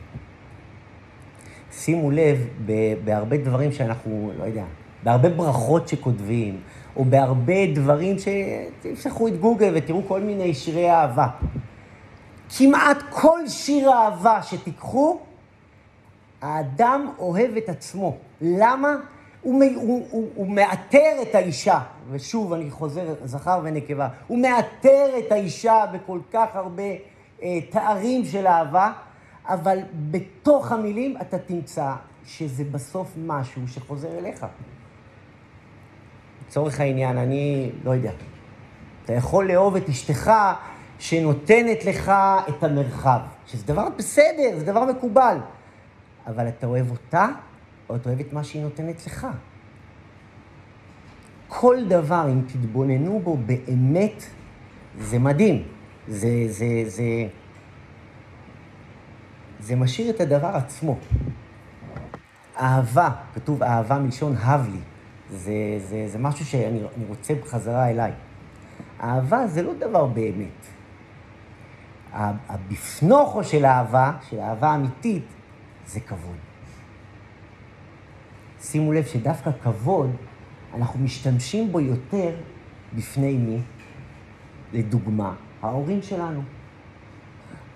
[1.72, 2.46] שימו לב,
[3.04, 4.64] בהרבה דברים שאנחנו, לא יודע,
[5.02, 6.60] בהרבה ברכות שכותבים,
[7.00, 8.28] או בהרבה דברים ש...
[8.80, 11.26] תפתחו את גוגל ותראו כל מיני שירי אהבה.
[12.58, 15.20] כמעט כל שיר אהבה שתיקחו,
[16.40, 18.16] האדם אוהב את עצמו.
[18.40, 18.96] למה?
[19.42, 25.32] הוא, הוא, הוא, הוא מאתר את האישה, ושוב, אני חוזר, זכר ונקבה, הוא מאתר את
[25.32, 26.82] האישה בכל כך הרבה
[27.42, 28.92] אה, תארים של אהבה,
[29.44, 29.78] אבל
[30.10, 31.92] בתוך המילים אתה תמצא
[32.24, 34.46] שזה בסוף משהו שחוזר אליך.
[36.50, 38.10] לצורך העניין, אני לא יודע,
[39.04, 40.30] אתה יכול לאהוב את אשתך
[40.98, 42.12] שנותנת לך
[42.48, 45.38] את המרחב, שזה דבר בסדר, זה דבר מקובל,
[46.26, 47.28] אבל אתה אוהב אותה,
[47.88, 49.26] או אתה אוהב את מה שהיא נותנת לך.
[51.48, 54.24] כל דבר, אם תתבוננו בו באמת,
[54.98, 55.62] זה מדהים.
[56.08, 57.26] זה, זה, זה,
[59.60, 60.98] זה משאיר את הדבר עצמו.
[62.60, 64.89] אהבה, כתוב אהבה מלשון הב לי.
[65.30, 68.12] זה, זה, זה משהו שאני אני רוצה בחזרה אליי.
[69.02, 70.66] אהבה זה לא דבר באמת.
[72.48, 75.24] הבפנוכו של אהבה, של אהבה אמיתית,
[75.86, 76.36] זה כבוד.
[78.60, 80.10] שימו לב שדווקא כבוד,
[80.74, 82.30] אנחנו משתמשים בו יותר
[82.96, 83.58] בפני מי?
[84.72, 86.42] לדוגמה, ההורים שלנו.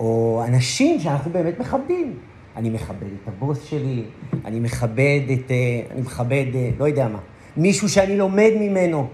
[0.00, 2.18] או אנשים שאנחנו באמת מכבדים.
[2.56, 4.04] אני מכבד את הבוס שלי,
[4.44, 5.50] אני מכבד את...
[5.50, 7.18] אה, אני מכבד, אה, לא יודע מה,
[7.56, 9.08] מישהו שאני לומד ממנו.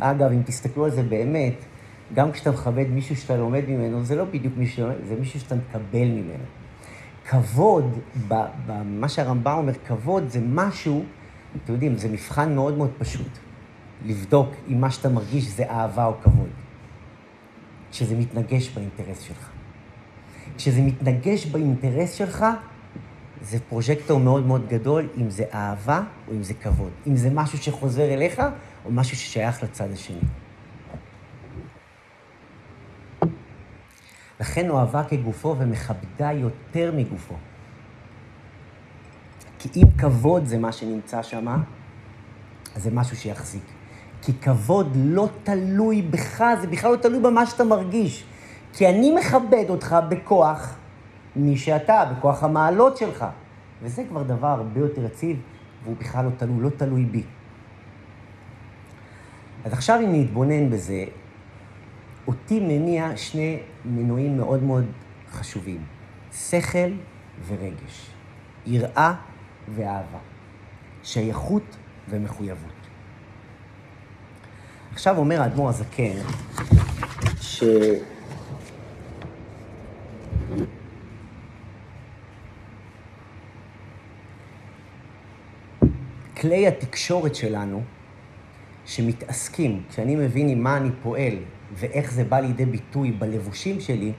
[0.00, 1.54] אגב, אם תסתכלו על זה באמת,
[2.14, 5.54] גם כשאתה מכבד מישהו שאתה לומד ממנו, זה לא בדיוק מישהו שלומד, זה מישהו שאתה
[5.54, 6.44] מקבל ממנו.
[7.28, 7.98] כבוד,
[8.66, 11.04] במה שהרמב"ם אומר, כבוד זה משהו,
[11.64, 13.38] אתם יודעים, זה מבחן מאוד מאוד פשוט.
[14.06, 16.48] לבדוק אם מה שאתה מרגיש זה אהבה או כבוד.
[17.90, 19.48] כשזה מתנגש באינטרס שלך.
[20.56, 22.44] כשזה מתנגש באינטרס שלך,
[23.42, 26.90] זה פרוז'קטור מאוד מאוד גדול, אם זה אהבה או אם זה כבוד.
[27.06, 28.42] אם זה משהו שחוזר אליך,
[28.84, 30.20] או משהו ששייך לצד השני.
[34.40, 37.34] לכן אוהבה כגופו ומכבדה יותר מגופו.
[39.58, 41.62] כי אם כבוד זה מה שנמצא שם,
[42.76, 43.64] אז זה משהו שיחזיק.
[44.22, 48.24] כי כבוד לא תלוי בך, זה בכלל לא תלוי במה שאתה מרגיש.
[48.72, 50.76] כי אני מכבד אותך בכוח
[51.36, 53.24] מי שאתה, בכוח המעלות שלך.
[53.82, 55.40] וזה כבר דבר הרבה יותר יציב,
[55.84, 57.22] והוא בכלל לא תלוי, לא תלוי בי.
[59.64, 61.04] אז עכשיו אם נתבונן בזה,
[62.26, 64.84] אותי מניע שני מנועים מאוד מאוד
[65.32, 65.84] חשובים,
[66.32, 66.90] שכל
[67.46, 68.10] ורגש,
[68.66, 69.14] יראה
[69.74, 70.18] ואהבה,
[71.02, 71.76] שייכות
[72.08, 72.72] ומחויבות.
[74.92, 76.14] עכשיו אומר האדמו"ר הזקן,
[77.40, 77.64] ש...
[86.42, 87.82] כלי התקשורת שלנו,
[88.86, 91.34] שמתעסקים, כשאני מבין עם מה אני פועל
[91.72, 94.12] ואיך זה בא לידי ביטוי בלבושים שלי,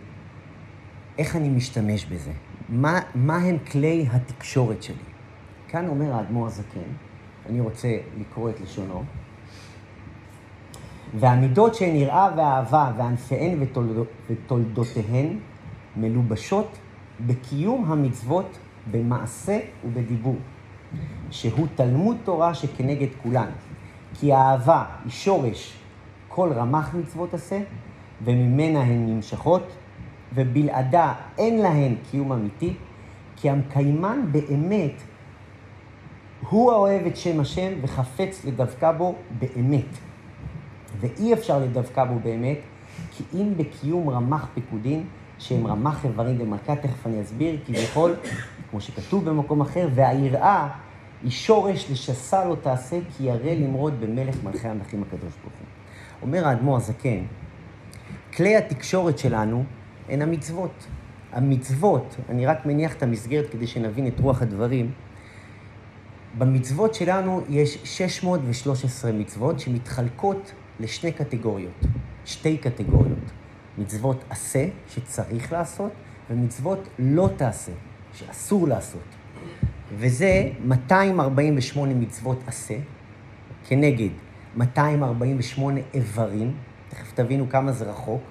[1.17, 2.31] איך אני משתמש בזה?
[2.69, 4.95] מה, מה הם כלי התקשורת שלי?
[5.67, 6.79] כאן אומר האדמו"ר הזקן,
[7.49, 9.03] אני רוצה לקרוא את לשונו,
[11.19, 15.39] והמידות שהן יראה ואהבה וענפיהן ותולדות, ותולדותיהן
[15.97, 16.77] מלובשות
[17.25, 18.57] בקיום המצוות
[18.91, 20.37] במעשה ובדיבור,
[21.31, 23.49] שהוא תלמוד תורה שכנגד כולן.
[24.19, 25.73] כי האהבה היא שורש
[26.27, 27.59] כל רמ"ח מצוות עשה,
[28.23, 29.71] וממנה הן נמשכות,
[30.35, 32.73] ובלעדה אין להן קיום אמיתי,
[33.35, 35.01] כי המקיימן באמת
[36.49, 39.97] הוא האוהב את שם השם וחפץ לדבקה בו באמת.
[40.99, 42.57] ואי אפשר לדבקה בו באמת,
[43.11, 45.03] כי אם בקיום רמ"ח פקודין,
[45.39, 48.15] שהם רמ"ח איברים במלכה, תכף אני אסביר, כביכול,
[48.71, 50.69] כמו שכתוב במקום אחר, והיראה
[51.23, 55.67] היא שורש לשסה לא תעשה, כי ירא למרוד במלך מלכי המלכים הקדוש ברוך הוא.
[56.21, 57.23] אומר האדמו"ר הזקן,
[58.33, 59.63] כלי התקשורת שלנו
[60.09, 60.87] הן המצוות.
[61.31, 64.91] המצוות, אני רק מניח את המסגרת כדי שנבין את רוח הדברים,
[66.37, 71.85] במצוות שלנו יש 613 מצוות שמתחלקות לשני קטגוריות,
[72.25, 73.31] שתי קטגוריות.
[73.77, 75.91] מצוות עשה, שצריך לעשות,
[76.29, 77.71] ומצוות לא תעשה,
[78.13, 79.22] שאסור לעשות.
[79.97, 82.75] וזה 248 מצוות עשה,
[83.67, 84.09] כנגד
[84.57, 86.53] 248 איברים,
[86.89, 88.21] תכף תבינו כמה זה רחוק,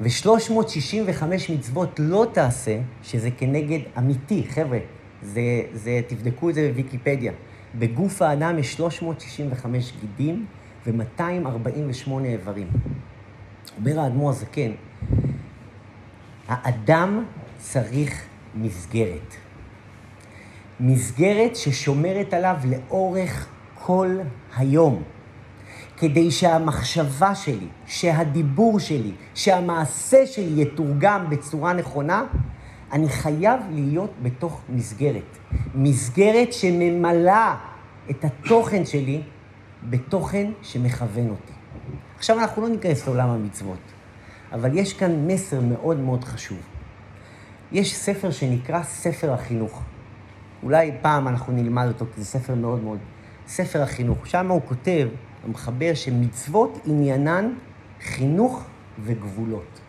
[0.00, 4.78] ו-365 מצוות לא תעשה, שזה כנגד אמיתי, חבר'ה,
[5.22, 5.40] זה,
[5.72, 7.32] זה, תבדקו את זה בוויקיפדיה.
[7.78, 10.46] בגוף האדם יש 365 גידים
[10.86, 12.66] ו-248 איברים.
[13.78, 14.70] אומר האדמו"ר הזקן,
[16.48, 17.24] האדם
[17.58, 18.22] צריך
[18.54, 19.36] מסגרת.
[20.80, 24.18] מסגרת ששומרת עליו לאורך כל
[24.56, 25.02] היום.
[25.96, 32.24] כדי שהמחשבה שלי, שהדיבור שלי, שהמעשה שלי יתורגם בצורה נכונה,
[32.92, 35.38] אני חייב להיות בתוך מסגרת.
[35.74, 37.56] מסגרת שממלאה
[38.10, 39.22] את התוכן שלי
[39.90, 41.52] בתוכן שמכוון אותי.
[42.16, 43.78] עכשיו אנחנו לא ניכנס לעולם המצוות,
[44.52, 46.58] אבל יש כאן מסר מאוד מאוד חשוב.
[47.72, 49.82] יש ספר שנקרא ספר החינוך.
[50.62, 52.98] אולי פעם אנחנו נלמד אותו, כי זה ספר מאוד מאוד...
[53.46, 54.26] ספר החינוך.
[54.26, 55.08] שם הוא כותב,
[55.44, 57.52] המחבר, שמצוות עניינן
[58.00, 58.64] חינוך
[59.04, 59.80] וגבולות.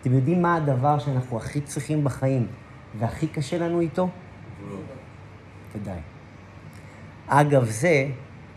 [0.00, 2.46] אתם יודעים מה הדבר שאנחנו הכי צריכים בחיים
[2.98, 4.08] והכי קשה לנו איתו?
[5.74, 5.98] ודאי.
[7.26, 8.06] אגב זה,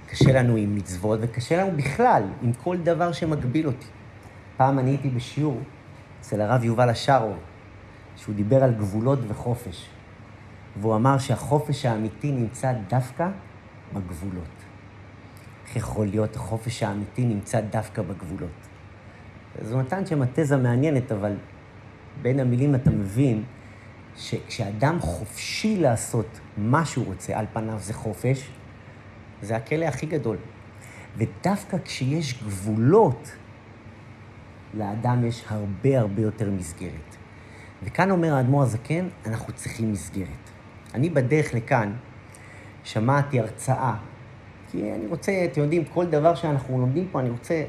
[0.10, 3.86] קשה לנו עם מצוות וקשה לנו בכלל עם כל דבר שמגביל אותי.
[4.58, 5.60] פעם אני הייתי בשיעור
[6.20, 7.38] אצל הרב יובל השארוב,
[8.16, 9.90] שהוא דיבר על גבולות וחופש.
[10.82, 13.28] והוא אמר שהחופש האמיתי נמצא דווקא
[13.94, 14.44] בגבולות.
[15.68, 18.50] איך יכול להיות החופש האמיתי נמצא דווקא בגבולות?
[19.72, 21.34] הוא נתן שם תזה מעניינת, אבל
[22.22, 23.44] בין המילים אתה מבין
[24.16, 28.50] שכשאדם חופשי לעשות מה שהוא רוצה, על פניו זה חופש,
[29.42, 30.38] זה הכלא הכי גדול.
[31.18, 33.32] ודווקא כשיש גבולות,
[34.74, 37.16] לאדם יש הרבה הרבה יותר מסגרת.
[37.84, 40.55] וכאן אומר האדמו"ר הזקן, אנחנו צריכים מסגרת.
[40.96, 41.92] אני בדרך לכאן
[42.84, 43.94] שמעתי הרצאה,
[44.72, 47.64] כי אני רוצה, אתם יודעים, כל דבר שאנחנו לומדים פה, אני רוצה,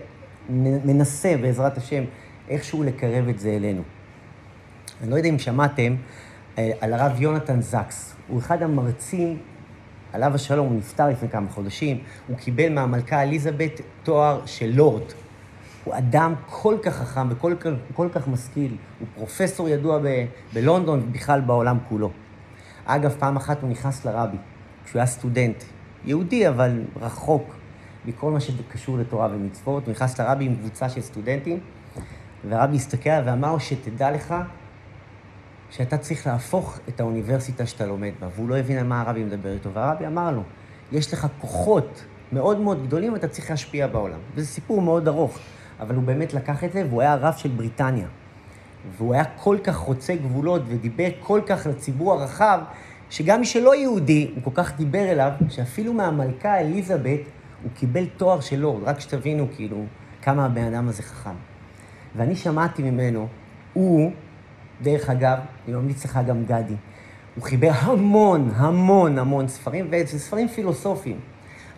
[0.85, 2.05] מנסה בעזרת השם,
[2.49, 3.83] איכשהו לקרב את זה אלינו.
[5.03, 5.95] אני לא יודע אם שמעתם
[6.59, 8.17] אה, על הרב יונתן זקס.
[8.29, 9.39] הוא אחד המרצים,
[10.13, 15.13] עליו השלום, הוא נפטר לפני כמה חודשים, הוא קיבל מהמלכה אליזבת תואר של לורד.
[15.85, 17.55] הוא אדם כל כך חכם וכל
[17.95, 22.11] כל כך משכיל, הוא פרופסור ידוע ב- בלונדון ובכלל בעולם כולו.
[22.87, 24.37] אגב, פעם אחת הוא נכנס לרבי,
[24.85, 25.65] כשהוא היה סטודנט,
[26.05, 27.57] יהודי אבל רחוק
[28.05, 31.61] מכל מה שקשור לתורה ומצוות, הוא נכנס לרבי עם קבוצה של סטודנטים,
[32.49, 34.35] והרבי הסתכל ואמר שתדע לך
[35.71, 39.53] שאתה צריך להפוך את האוניברסיטה שאתה לומד בה, והוא לא הבין על מה הרבי מדבר
[39.53, 40.43] איתו, והרבי אמר לו,
[40.93, 44.19] יש לך כוחות מאוד מאוד גדולים, ואתה צריך להשפיע בעולם.
[44.35, 45.39] וזה סיפור מאוד ארוך,
[45.81, 48.07] אבל הוא באמת לקח את זה, והוא היה הרב של בריטניה.
[48.97, 52.61] והוא היה כל כך חוצה גבולות ודיבר כל כך לציבור הרחב,
[53.11, 57.21] שגם מי שלא יהודי, הוא כל כך דיבר אליו, שאפילו מהמלכה אליזבת
[57.63, 59.85] הוא קיבל תואר של לורד, רק שתבינו כאילו
[60.23, 61.35] כמה הבן אדם הזה חכם.
[62.17, 63.29] ואני שמעתי ממנו,
[63.73, 64.13] הוא,
[64.83, 66.75] דרך אגב, אני ממליץ לך גם גדי,
[67.35, 71.21] הוא חיבר המון, המון, המון ספרים, וזה ספרים פילוסופיים.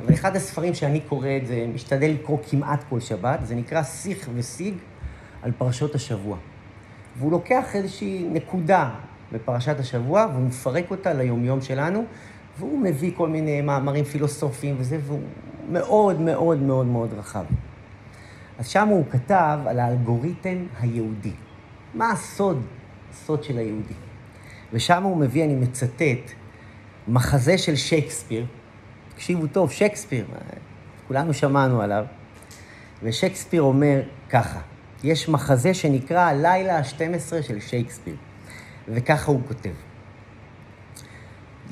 [0.00, 4.28] אבל אחד הספרים שאני קורא את זה, משתדל לקרוא כמעט כל שבת, זה נקרא שיח
[4.34, 4.74] וסיג
[5.42, 6.36] על פרשות השבוע.
[7.18, 8.90] והוא לוקח איזושהי נקודה
[9.32, 12.04] בפרשת השבוע, והוא מפרק אותה ליומיום שלנו,
[12.58, 15.20] והוא מביא כל מיני מאמרים פילוסופיים וזה, והוא
[15.70, 17.44] מאוד מאוד מאוד מאוד רחב.
[18.58, 21.32] אז שם הוא כתב על האלגוריתם היהודי.
[21.94, 22.62] מה הסוד,
[23.10, 23.94] הסוד של היהודי?
[24.72, 26.32] ושם הוא מביא, אני מצטט,
[27.08, 28.46] מחזה של שייקספיר,
[29.14, 30.26] תקשיבו טוב, שייקספיר,
[31.08, 32.04] כולנו שמענו עליו,
[33.02, 34.00] ושייקספיר אומר
[34.30, 34.60] ככה,
[35.04, 38.16] יש מחזה שנקרא הלילה ה-12 של שייקספיר,
[38.88, 39.74] וככה הוא כותב.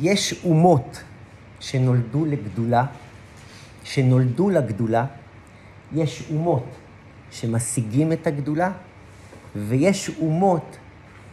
[0.00, 1.02] יש אומות
[1.60, 2.86] שנולדו לגדולה,
[3.84, 5.06] שנולדו לגדולה,
[5.92, 6.66] יש אומות
[7.30, 8.72] שמשיגים את הגדולה,
[9.56, 10.76] ויש אומות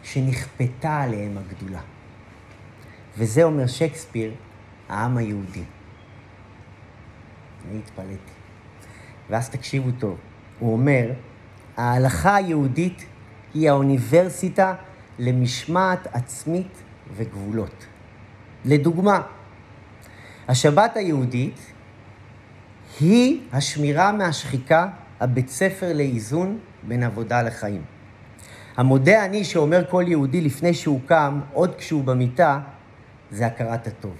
[0.03, 1.81] שנכפתה עליהם הגדולה.
[3.17, 4.31] וזה אומר שייקספיר,
[4.89, 5.63] העם היהודי.
[7.69, 8.33] אני התפלאתי.
[9.29, 10.17] ואז תקשיבו טוב,
[10.59, 11.11] הוא אומר,
[11.77, 13.05] ההלכה היהודית
[13.53, 14.73] היא האוניברסיטה
[15.19, 16.81] למשמעת עצמית
[17.15, 17.85] וגבולות.
[18.65, 19.21] לדוגמה,
[20.47, 21.59] השבת היהודית
[22.99, 24.87] היא השמירה מהשחיקה,
[25.19, 27.81] הבית ספר לאיזון בין עבודה לחיים.
[28.77, 32.59] המודה אני שאומר כל יהודי לפני שהוא קם, עוד כשהוא במיטה,
[33.31, 34.15] זה הכרת הטוב.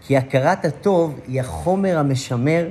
[0.00, 2.68] כי הכרת הטוב היא החומר המשמר,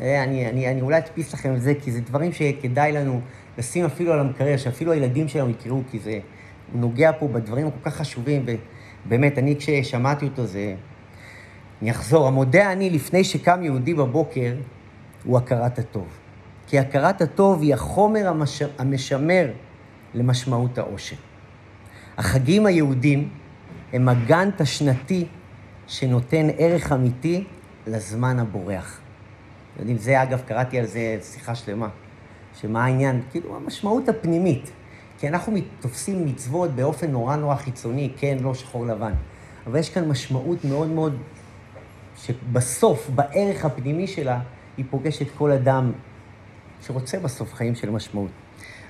[0.00, 3.20] אה, אני, אני, אני אולי אדפיס לכם את זה, כי זה דברים שכדאי לנו
[3.58, 6.18] לשים אפילו על המקרר, שאפילו הילדים שלנו יקראו, כי זה
[6.74, 8.46] נוגע פה בדברים הכל כך חשובים,
[9.06, 10.74] ובאמת, אני כששמעתי אותו זה...
[11.82, 14.54] אני אחזור, המודה אני לפני שקם יהודי בבוקר,
[15.24, 16.06] הוא הכרת הטוב.
[16.66, 18.62] כי הכרת הטוב היא החומר המש...
[18.78, 19.50] המשמר
[20.14, 21.16] למשמעות העושר.
[22.18, 23.28] החגים היהודים
[23.92, 25.26] הם הגאנט השנתי
[25.86, 27.44] שנותן ערך אמיתי
[27.86, 29.00] לזמן הבורח.
[29.78, 31.88] יודעים, זה אגב, קראתי על זה שיחה שלמה,
[32.60, 34.70] שמה העניין, כאילו המשמעות הפנימית.
[35.18, 39.12] כי אנחנו תופסים מצוות באופן נורא נורא חיצוני, כן, לא שחור לבן.
[39.66, 41.16] אבל יש כאן משמעות מאוד מאוד,
[42.16, 44.40] שבסוף, בערך הפנימי שלה,
[44.76, 45.92] היא פוגשת כל אדם
[46.86, 48.30] שרוצה בסוף חיים של משמעות.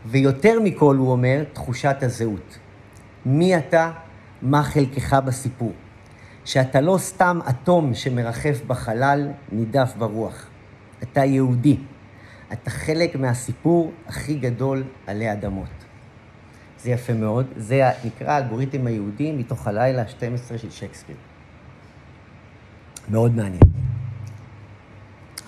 [0.06, 2.58] ויותר מכל, הוא אומר, תחושת הזהות.
[3.26, 3.92] מי אתה,
[4.42, 5.72] מה חלקך בסיפור.
[6.44, 10.46] שאתה לא סתם אטום שמרחף בחלל, נידף ברוח.
[11.02, 11.76] אתה יהודי.
[12.53, 15.68] אתה חלק מהסיפור הכי גדול עלי אדמות.
[16.78, 17.47] זה יפה מאוד.
[17.57, 21.16] זה נקרא האלגוריתם היהודי מתוך הלילה ה-12 של שייקספיר.
[23.11, 23.62] מאוד מעניין.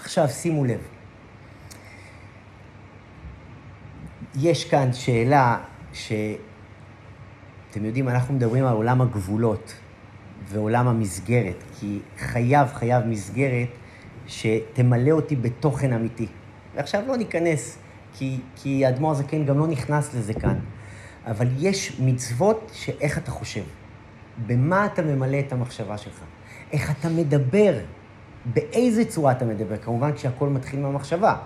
[0.01, 0.81] עכשיו, שימו לב.
[4.35, 5.59] יש כאן שאלה
[5.93, 6.13] ש...
[7.71, 9.75] אתם יודעים, אנחנו מדברים על עולם הגבולות
[10.49, 13.69] ועולם המסגרת, כי חייב, חייב מסגרת
[14.27, 16.27] שתמלא אותי בתוכן אמיתי.
[16.75, 17.79] ועכשיו לא ניכנס,
[18.15, 20.59] כי, כי האדמו"ר הזקן גם לא נכנס לזה כאן.
[21.27, 23.63] אבל יש מצוות שאיך אתה חושב,
[24.47, 26.21] במה אתה ממלא את המחשבה שלך,
[26.73, 27.79] איך אתה מדבר,
[28.55, 31.37] באיזה צורה אתה מדבר, כמובן כשהכול מתחיל מהמחשבה.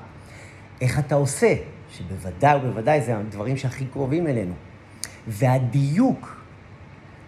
[0.80, 1.54] איך אתה עושה,
[1.90, 4.54] שבוודאי ובוודאי זה הדברים שהכי קרובים אלינו.
[5.28, 6.42] והדיוק,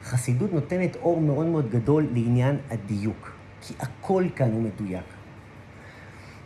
[0.04, 5.13] חסידות נותנת אור מאוד מאוד גדול לעניין הדיוק, כי הכל כאן הוא מדויק.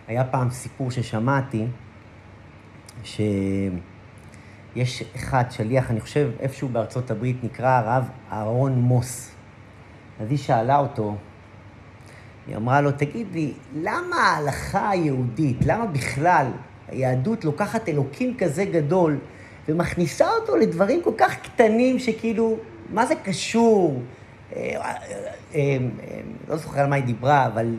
[0.09, 1.66] היה פעם סיפור ששמעתי,
[3.04, 9.30] שיש אחד, שליח, אני חושב, איפשהו בארצות הברית, נקרא הרב אהרון מוס.
[10.20, 11.16] אז היא שאלה אותו,
[12.46, 16.46] היא אמרה לו, תגיד לי, למה ההלכה היהודית, למה בכלל
[16.88, 19.18] היהדות לוקחת אלוקים כזה גדול
[19.68, 22.56] ומכניסה אותו לדברים כל כך קטנים שכאילו,
[22.92, 24.02] מה זה קשור?
[24.56, 24.94] אה, אה,
[25.54, 25.78] אה,
[26.48, 27.74] לא זוכר על מה היא דיברה, אבל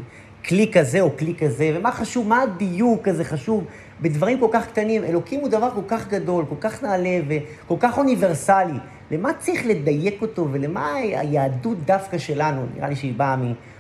[0.48, 3.66] כלי כזה או כלי כזה, ומה חשוב, מה הדיוק הזה חשוב
[4.02, 5.04] בדברים כל כך קטנים.
[5.04, 8.80] אלוקים הוא דבר כל כך גדול, כל כך נעלה וכל כך אוניברסלי.
[9.12, 12.66] למה צריך לדייק אותו ולמה היהדות דווקא שלנו?
[12.76, 13.36] נראה לי שהיא באה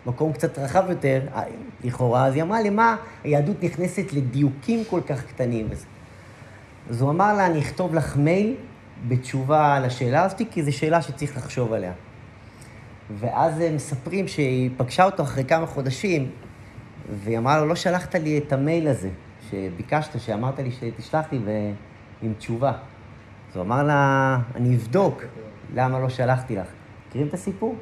[0.05, 1.22] ממקום קצת רחב יותר,
[1.84, 5.68] לכאורה, אז היא אמרה, למה היהדות נכנסת לדיוקים כל כך קטנים?
[6.89, 8.55] אז הוא אמר לה, אני אכתוב לך מייל
[9.07, 11.91] בתשובה לשאלה הזאת, כי זו שאלה שצריך לחשוב עליה.
[13.20, 16.32] ואז הם מספרים שהיא פגשה אותו אחרי כמה חודשים,
[17.23, 19.09] והיא אמרה לו, לא שלחת לי את המייל הזה
[19.49, 22.71] שביקשת, שאמרת לי שתשלח לי, ועם תשובה.
[23.49, 25.23] אז הוא אמר לה, אני אבדוק
[25.73, 26.67] למה לא שלחתי לך.
[27.07, 27.75] מכירים את הסיפור?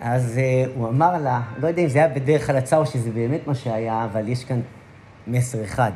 [0.00, 3.46] אז uh, הוא אמר לה, לא יודע אם זה היה בדרך הלצה או שזה באמת
[3.46, 4.60] מה שהיה, אבל יש כאן
[5.26, 5.92] מסר אחד.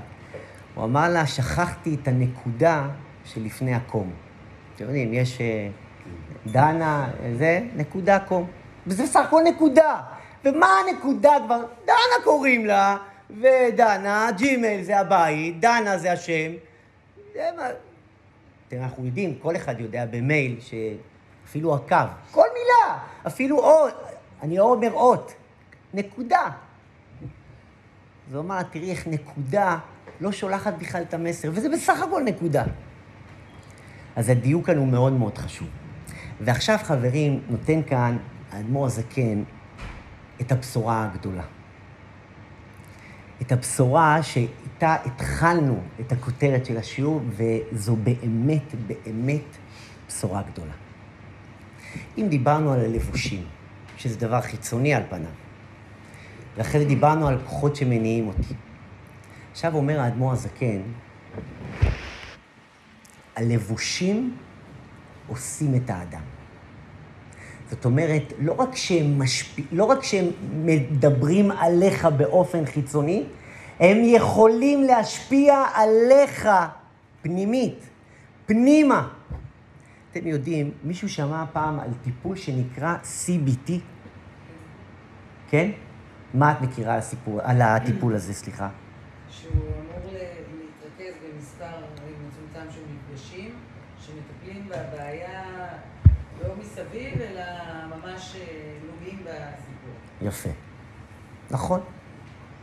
[0.74, 2.88] הוא אמר לה, שכחתי את הנקודה
[3.24, 4.10] שלפני הקום.
[4.74, 5.42] אתם יודעים, יש uh,
[6.50, 8.46] דנה, זה, נקודה קום.
[8.86, 10.00] וזה בסך הכל נקודה.
[10.48, 11.64] ומה הנקודה כבר?
[11.84, 12.96] דנה קוראים לה,
[13.30, 16.52] ודנה, ג'ימייל זה הבית, דנה זה השם.
[17.34, 17.62] זה מה...
[18.72, 21.96] אנחנו יודעים, כל אחד יודע במייל שאפילו הקו,
[22.30, 23.94] כל מילה, אפילו אות,
[24.42, 25.32] אני לא אומר אות,
[25.94, 26.50] נקודה.
[28.28, 29.78] אז הוא אמר, תראי איך נקודה
[30.20, 32.64] לא שולחת בכלל את המסר, וזה בסך הכל נקודה.
[34.16, 35.68] אז הדיוק כאן הוא מאוד מאוד חשוב.
[36.40, 38.16] ועכשיו, חברים, נותן כאן
[38.52, 39.42] האדמו"ר הזקן
[40.40, 41.44] את הבשורה הגדולה.
[43.42, 49.56] את הבשורה שאיתה התחלנו את הכותרת של השיעור, וזו באמת, באמת
[50.08, 50.72] בשורה גדולה.
[52.18, 53.44] אם דיברנו על הלבושים,
[53.96, 55.30] שזה דבר חיצוני על פניו,
[56.56, 58.54] ואחרי זה דיברנו על כוחות שמניעים אותי.
[59.52, 60.80] עכשיו אומר האדמו"ר הזקן,
[63.36, 64.36] הלבושים
[65.26, 66.37] עושים את האדם.
[67.70, 69.58] זאת אומרת, לא רק שהם, משפ...
[69.72, 73.24] לא רק שהם מדברים עליך באופן חיצוני,
[73.80, 76.48] הם יכולים להשפיע עליך
[77.22, 77.88] פנימית,
[78.46, 79.08] פנימה.
[80.10, 83.72] אתם יודעים, מישהו שמע פעם על טיפול שנקרא CBT?
[85.50, 85.70] כן?
[86.34, 88.68] מה את מכירה על, הסיפור, על הטיפול הזה, סליחה?
[89.30, 91.66] שהוא אמור להתרכז במספר
[92.28, 93.50] מצומצם של מפגשים
[94.00, 95.07] שמטפלים בבעיה
[100.22, 100.48] יפה.
[101.50, 101.80] נכון.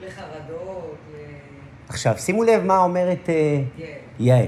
[0.02, 1.16] לחרדות, ל...
[1.90, 3.98] עכשיו, שימו לב מה אומרת אה, יעל.
[4.20, 4.48] יעל.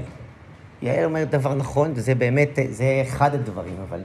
[0.81, 4.01] יעל אומרת דבר נכון, וזה באמת, אה, זה אחד הדברים, אבל...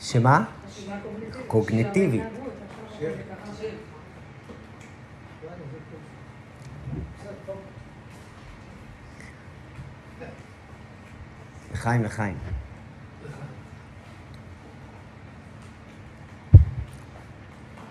[0.00, 0.44] שמה?
[0.68, 1.46] חשיבה קוגניטיבית.
[1.46, 2.22] קוגניטיבית.
[2.22, 2.52] חשיבה בהתנהגות,
[2.86, 3.10] עכשיו כן.
[3.10, 3.50] זה ככה.
[11.72, 12.36] לחיים, לחיים.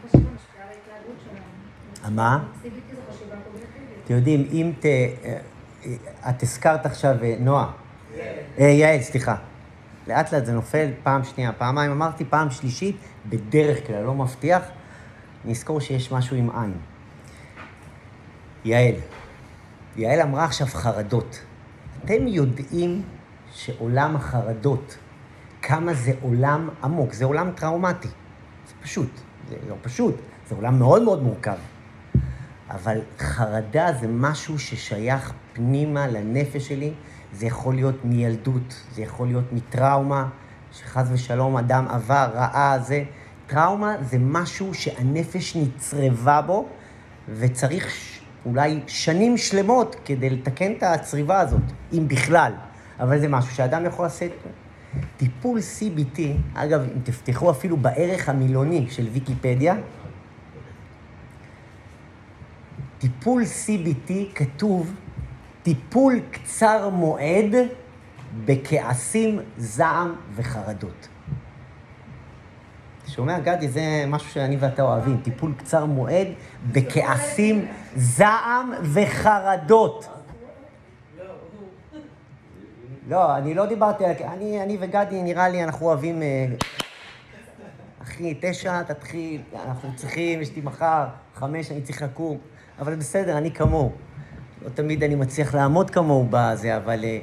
[0.07, 1.98] חשיבה משפיעה על ההתנהגות שלנו.
[2.09, 2.43] מה?
[4.05, 4.85] אתם יודעים, אם ת...
[4.85, 5.37] אה,
[6.29, 7.71] את הזכרת עכשיו, אה, נועה.
[8.59, 9.35] אה, יעל, סליחה.
[10.07, 12.95] לאט לאט זה נופל, פעם שנייה, פעמיים, אמרתי פעם שלישית,
[13.29, 14.63] בדרך כלל, לא מבטיח,
[15.45, 16.73] נזכור שיש משהו עם עין.
[18.65, 18.95] יעל,
[19.95, 21.39] יעל אמרה עכשיו חרדות.
[22.05, 23.01] אתם יודעים
[23.53, 24.97] שעולם החרדות,
[25.61, 28.07] כמה זה עולם עמוק, זה עולם טראומטי.
[28.67, 29.11] זה פשוט,
[29.49, 30.15] זה לא פשוט,
[30.47, 31.55] זה עולם מאוד מאוד מורכב.
[32.69, 36.93] אבל חרדה זה משהו ששייך פנימה לנפש שלי,
[37.33, 40.29] זה יכול להיות מילדות, זה יכול להיות מטראומה,
[40.71, 43.03] שחס ושלום אדם עבר, ראה, זה...
[43.47, 46.65] טראומה זה משהו שהנפש נצרבה בו,
[47.29, 48.19] וצריך ש...
[48.45, 51.61] אולי שנים שלמות כדי לתקן את הצריבה הזאת,
[51.93, 52.53] אם בכלל.
[52.99, 54.31] אבל זה משהו שאדם יכול לעשות.
[55.17, 56.19] טיפול CBT,
[56.53, 59.75] אגב, אם תפתחו אפילו בערך המילוני של ויקיפדיה,
[62.99, 64.93] טיפול CBT כתוב
[65.63, 67.55] טיפול קצר מועד
[68.45, 71.07] בכעסים, זעם וחרדות.
[73.07, 73.67] שומע, גדי?
[73.67, 76.27] זה משהו שאני ואתה אוהבים, טיפול קצר מועד
[76.71, 80.09] בכעסים, זעם וחרדות.
[83.07, 84.11] לא, אני לא דיברתי על...
[84.23, 86.21] אני, אני וגדי, נראה לי, אנחנו אוהבים...
[86.21, 86.45] אה,
[88.03, 92.37] אחי, תשע, תתחיל, אנחנו צריכים, יש לי מחר, חמש, אני צריך לקום.
[92.79, 93.91] אבל בסדר, אני כמוהו.
[94.63, 97.05] לא תמיד אני מצליח לעמוד כמוהו בזה, אבל...
[97.05, 97.19] אה,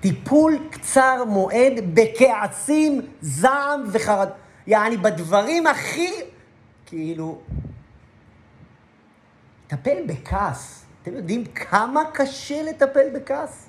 [0.00, 4.28] טיפול קצר מועד בכעסים, זעם וחרד...
[4.66, 6.10] יעני, בדברים הכי...
[6.86, 7.38] כאילו...
[9.66, 10.84] טפל בכעס.
[11.02, 13.66] אתם יודעים כמה קשה לטפל בכעס?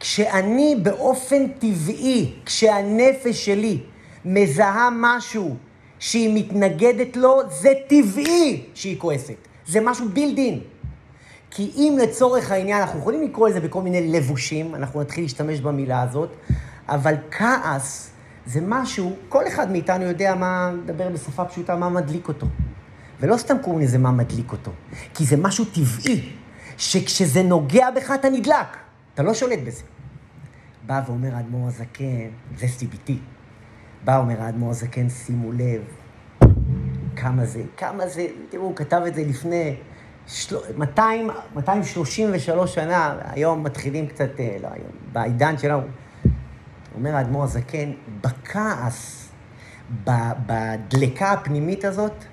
[0.00, 3.80] כשאני באופן טבעי, כשהנפש שלי
[4.24, 5.56] מזהה משהו
[5.98, 9.47] שהיא מתנגדת לו, זה טבעי שהיא כועסת.
[9.68, 10.60] זה משהו בילדין.
[11.50, 16.02] כי אם לצורך העניין, אנחנו יכולים לקרוא לזה בכל מיני לבושים, אנחנו נתחיל להשתמש במילה
[16.02, 16.36] הזאת,
[16.88, 18.10] אבל כעס
[18.46, 22.46] זה משהו, כל אחד מאיתנו יודע מה, נדבר בשפה פשוטה, מה מדליק אותו.
[23.20, 24.70] ולא סתם קוראים לזה מה מדליק אותו,
[25.14, 26.32] כי זה משהו טבעי,
[26.76, 28.76] שכשזה נוגע בך אתה נדלק,
[29.14, 29.82] אתה לא שולט בזה.
[30.86, 33.12] בא ואומר האדמו"ר הזקן, זה CBT.
[34.04, 35.82] בא ואומר האדמו"ר הזקן, שימו לב,
[37.20, 39.76] כמה זה, כמה זה, תראו, הוא כתב את זה לפני
[40.76, 45.82] 200, 233 שנה, היום מתחילים קצת, אה, לא היום, בעידן שלנו,
[46.94, 49.28] אומר האדמו"ר הזקן, בכעס,
[50.46, 52.24] בדלקה הפנימית הזאת,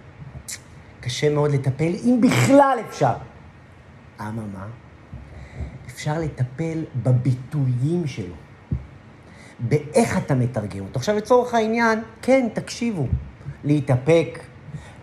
[0.99, 3.13] קשה מאוד לטפל, אם בכלל אפשר.
[4.21, 4.67] אממה,
[5.87, 8.35] אפשר לטפל בביטויים שלו,
[9.59, 10.99] באיך אתה מתרגם אותו.
[10.99, 13.07] עכשיו, לצורך העניין, כן, תקשיבו,
[13.63, 14.39] להתאפק,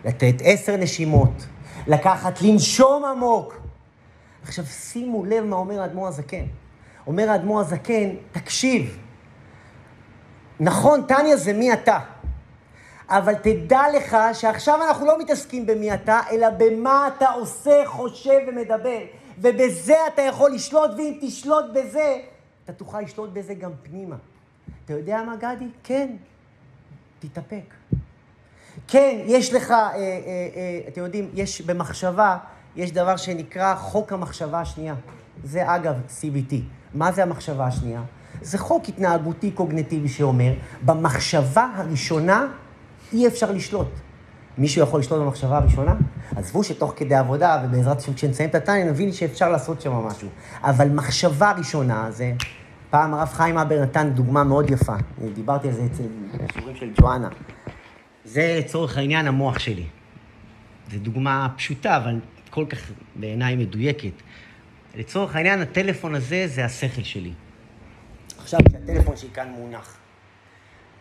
[0.05, 1.45] לתת עשר נשימות,
[1.87, 3.57] לקחת, לנשום עמוק.
[4.43, 6.45] עכשיו, שימו לב מה אומר האדמו"ר הזקן.
[7.07, 8.97] אומר האדמו"ר הזקן, תקשיב,
[10.59, 11.99] נכון, טניה זה מי אתה,
[13.09, 18.99] אבל תדע לך שעכשיו אנחנו לא מתעסקים במי אתה, אלא במה אתה עושה, חושב ומדבר.
[19.37, 22.17] ובזה אתה יכול לשלוט, ואם תשלוט בזה,
[22.63, 24.15] אתה תוכל לשלוט בזה גם פנימה.
[24.85, 25.67] אתה יודע מה, גדי?
[25.83, 26.15] כן,
[27.19, 27.73] תתאפק.
[28.87, 32.37] כן, יש לך, אה, אה, אה, אתם יודעים, יש במחשבה,
[32.75, 34.95] יש דבר שנקרא חוק המחשבה השנייה.
[35.43, 36.55] זה אגב CBT.
[36.93, 38.01] מה זה המחשבה השנייה?
[38.41, 40.53] זה חוק התנהגותי קוגנטיבי שאומר,
[40.85, 42.47] במחשבה הראשונה
[43.13, 43.87] אי אפשר לשלוט.
[44.57, 45.95] מישהו יכול לשלוט במחשבה הראשונה?
[46.35, 50.27] עזבו שתוך כדי עבודה, ובעזרת השם כשנסיים את התניא, נבין שאפשר לעשות שם משהו.
[50.63, 52.31] אבל מחשבה ראשונה זה...
[52.93, 54.93] פעם הרב חיים אבר נתן דוגמה מאוד יפה.
[55.33, 56.03] דיברתי על זה אצל
[56.53, 57.29] שיעורים של ג'ואנה.
[58.25, 59.85] זה לצורך העניין המוח שלי.
[60.91, 62.19] זו דוגמה פשוטה, אבל
[62.49, 64.21] כל כך בעיניי מדויקת.
[64.95, 67.31] לצורך העניין, הטלפון הזה זה השכל שלי.
[68.37, 69.97] עכשיו, כשהטלפון שלי כאן מונח,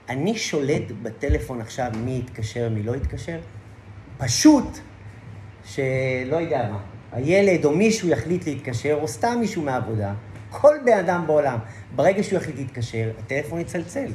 [0.09, 3.39] אני שולט בטלפון עכשיו מי יתקשר, מי לא יתקשר?
[4.19, 4.79] פשוט
[5.65, 6.81] שלא יודע מה,
[7.13, 10.15] הילד או מישהו יחליט להתקשר, או סתם מישהו מהעבודה,
[10.51, 11.59] כל בן אדם בעולם,
[11.95, 14.13] ברגע שהוא יחליט להתקשר, הטלפון יצלצל.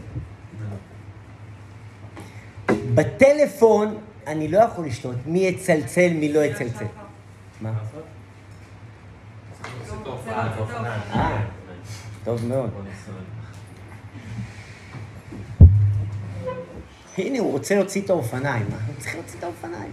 [2.98, 6.86] בטלפון אני לא יכול לשתות מי יצלצל, מי לא יצלצל.
[7.62, 7.74] מה?
[12.24, 12.70] טוב מאוד.
[17.18, 18.66] הנה, הוא רוצה להוציא את האופניים.
[18.74, 19.92] אנחנו צריכים להוציא את האופניים.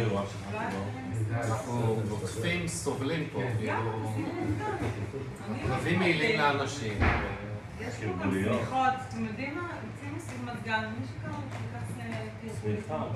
[0.09, 0.85] הוא רק שכחתי לו.
[1.33, 3.73] אנחנו עוקפים, סובלים פה, כאילו,
[5.51, 6.99] אני לא מעילים לאנשים.
[7.81, 9.63] יש פה גם סליחות, אתם יודעים מה?
[9.63, 11.22] רוצים לשים מזגן, מי שקרוב שיקח
[12.63, 13.07] סליחה,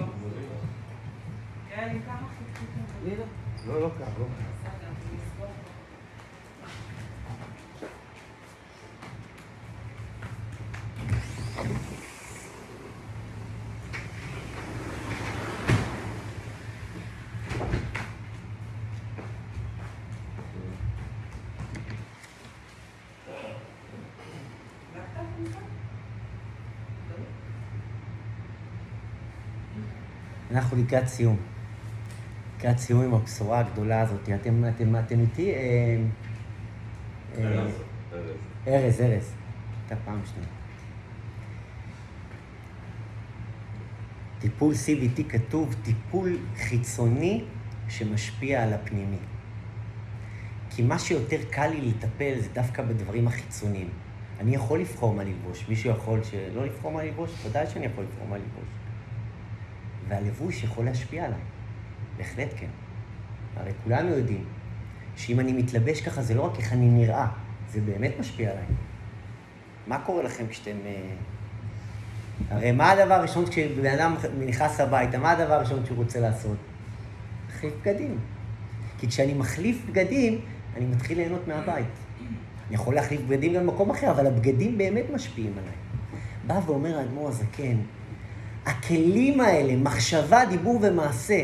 [1.71, 3.23] יעל, כמה חיכיתם?
[3.67, 4.69] לא, לא קר, לא קר.
[4.69, 5.49] בסדר, אני אסגור.
[30.57, 31.37] אנחנו לקראת סיום.
[32.57, 34.29] לקראת סיום עם הבשורה הגדולה הזאת.
[34.29, 35.53] אתם, אתם, אתם איתי?
[35.55, 35.97] אה,
[37.39, 37.67] אה,
[38.67, 39.33] ארז, ארז.
[39.81, 40.49] הייתה פעם שנייה.
[44.39, 47.45] טיפול CBT כתוב טיפול חיצוני
[47.89, 49.19] שמשפיע על הפנימי.
[50.71, 53.89] כי מה שיותר קל לי לטפל זה דווקא בדברים החיצוניים.
[54.41, 57.31] אני יכול לבחור מה ללבוש, מישהו יכול שלא לבחור מה ללבוש?
[57.47, 58.86] ודאי שאני יכול לבחור מה ללבוש.
[60.09, 61.41] והלבוש יכול להשפיע עליי.
[62.17, 62.67] בהחלט כן.
[63.57, 64.45] הרי כולנו יודעים
[65.17, 67.27] שאם אני מתלבש ככה, זה לא רק איך אני נראה,
[67.71, 68.65] זה באמת משפיע עליי.
[69.87, 70.77] מה קורה לכם כשאתם...
[70.87, 71.15] אה,
[72.51, 74.15] הרי מה הדבר הראשון כשבן אדם
[74.47, 76.57] נכנס הביתה, מה הדבר הראשון שהוא רוצה לעשות?
[77.49, 78.19] להחליף בגדים.
[78.99, 80.41] כי כשאני מחליף בגדים,
[80.77, 81.87] אני מתחיל ליהנות מהבית.
[82.67, 85.75] אני יכול להחליף בגדים גם במקום אחר, אבל הבגדים באמת משפיעים עליי.
[86.47, 87.77] בא ואומר האדמו"ר הזקן,
[88.67, 91.41] הכלים האלה, מחשבה, דיבור ומעשה,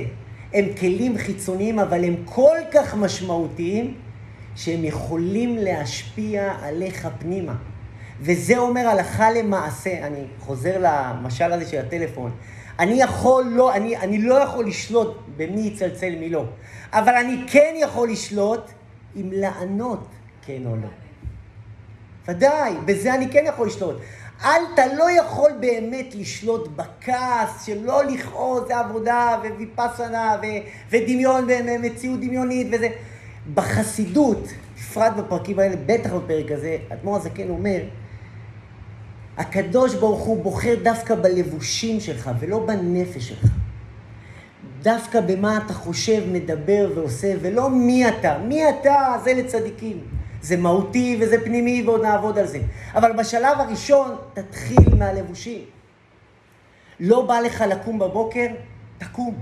[0.55, 3.95] הם כלים חיצוניים, אבל הם כל כך משמעותיים,
[4.57, 7.55] שהם יכולים להשפיע עליך פנימה.
[8.21, 12.31] וזה אומר הלכה למעשה, אני חוזר למשל הזה של הטלפון,
[12.79, 16.45] אני יכול לא, אני, אני לא יכול לשלוט במי יצלצל מי לא,
[16.93, 18.71] אבל אני כן יכול לשלוט
[19.17, 20.07] אם לענות
[20.47, 20.89] כן או לא.
[22.29, 23.97] ודאי, בזה אני כן יכול לשלוט.
[24.43, 32.67] אתה לא יכול באמת לשלוט בכעס, שלא לכעוס זה עבודה וויפסנה ו- ודמיון ומציאות דמיונית
[32.73, 32.89] וזה.
[33.55, 37.81] בחסידות, בפרט בפרקים האלה, בטח בפרק הזה, אדמו"ר הזקן אומר,
[39.37, 43.51] הקדוש ברוך הוא בוחר דווקא בלבושים שלך ולא בנפש שלך.
[44.83, 48.39] דווקא במה אתה חושב, מדבר ועושה, ולא מי אתה.
[48.39, 50.22] מי אתה, זה לצדיקים.
[50.43, 52.59] זה מהותי וזה פנימי ועוד נעבוד על זה.
[52.95, 55.65] אבל בשלב הראשון, תתחיל מהלבושים.
[57.01, 58.47] לא בא לך לקום בבוקר,
[58.99, 59.35] תקום.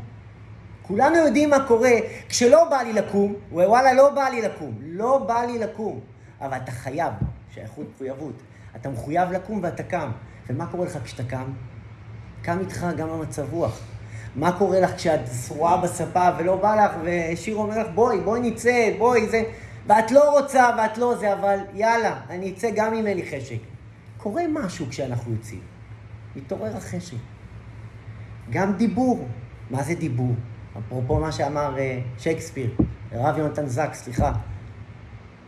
[0.82, 1.92] כולנו יודעים מה קורה
[2.28, 4.74] כשלא בא לי לקום, וואלה, לא בא לי לקום.
[4.82, 6.00] לא בא לי לקום.
[6.40, 7.12] אבל אתה חייב,
[7.54, 8.34] שייכות מחויבות.
[8.76, 10.10] אתה מחויב לקום ואתה קם.
[10.48, 11.52] ומה קורה לך כשאתה קם?
[12.42, 13.80] קם איתך גם המצב רוח.
[14.36, 18.90] מה קורה לך כשאת שרועה בספה ולא בא לך, ושיר אומר לך, בואי, בואי נצא,
[18.98, 19.42] בואי, זה...
[19.90, 23.58] ואת לא רוצה ואת לא זה, אבל יאללה, אני אצא גם אם אין לי חשק.
[24.16, 25.60] קורה משהו כשאנחנו יוצאים.
[26.36, 27.16] מתעורר החשק.
[28.50, 29.28] גם דיבור.
[29.70, 30.34] מה זה דיבור?
[30.78, 32.70] אפרופו מה שאמר uh, שייקספיר,
[33.12, 34.32] הרב יונתן זק, סליחה.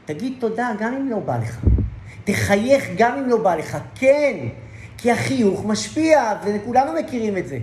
[0.05, 1.66] תגיד תודה גם אם לא בא לך.
[2.24, 3.78] תחייך גם אם לא בא לך.
[3.95, 4.49] כן,
[4.99, 7.59] כי החיוך משפיע, וכולנו מכירים את זה.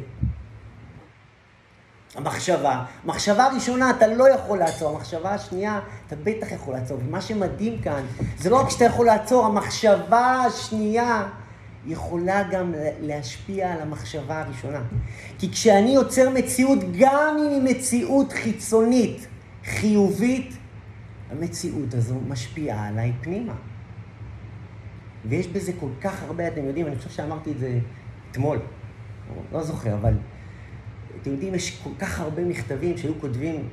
[2.19, 6.97] המחשבה, מחשבה ראשונה אתה לא יכול לעצור, המחשבה השנייה אתה בטח יכול לעצור.
[7.05, 8.03] ומה שמדהים כאן,
[8.37, 11.29] זה לא רק שאתה יכול לעצור, המחשבה השנייה
[11.85, 14.81] יכולה גם להשפיע על המחשבה הראשונה.
[15.39, 19.27] כי כשאני יוצר מציאות, גם אם היא מציאות חיצונית,
[19.65, 20.57] חיובית,
[21.31, 23.53] המציאות הזו משפיעה עליי פנימה.
[25.25, 27.79] ויש בזה כל כך הרבה, אתם יודעים, אני חושב שאמרתי את זה
[28.31, 28.59] אתמול,
[29.51, 30.13] לא זוכר, אבל
[31.29, 33.69] אתם יודעים, יש כל כך הרבה מכתבים שהיו כותבים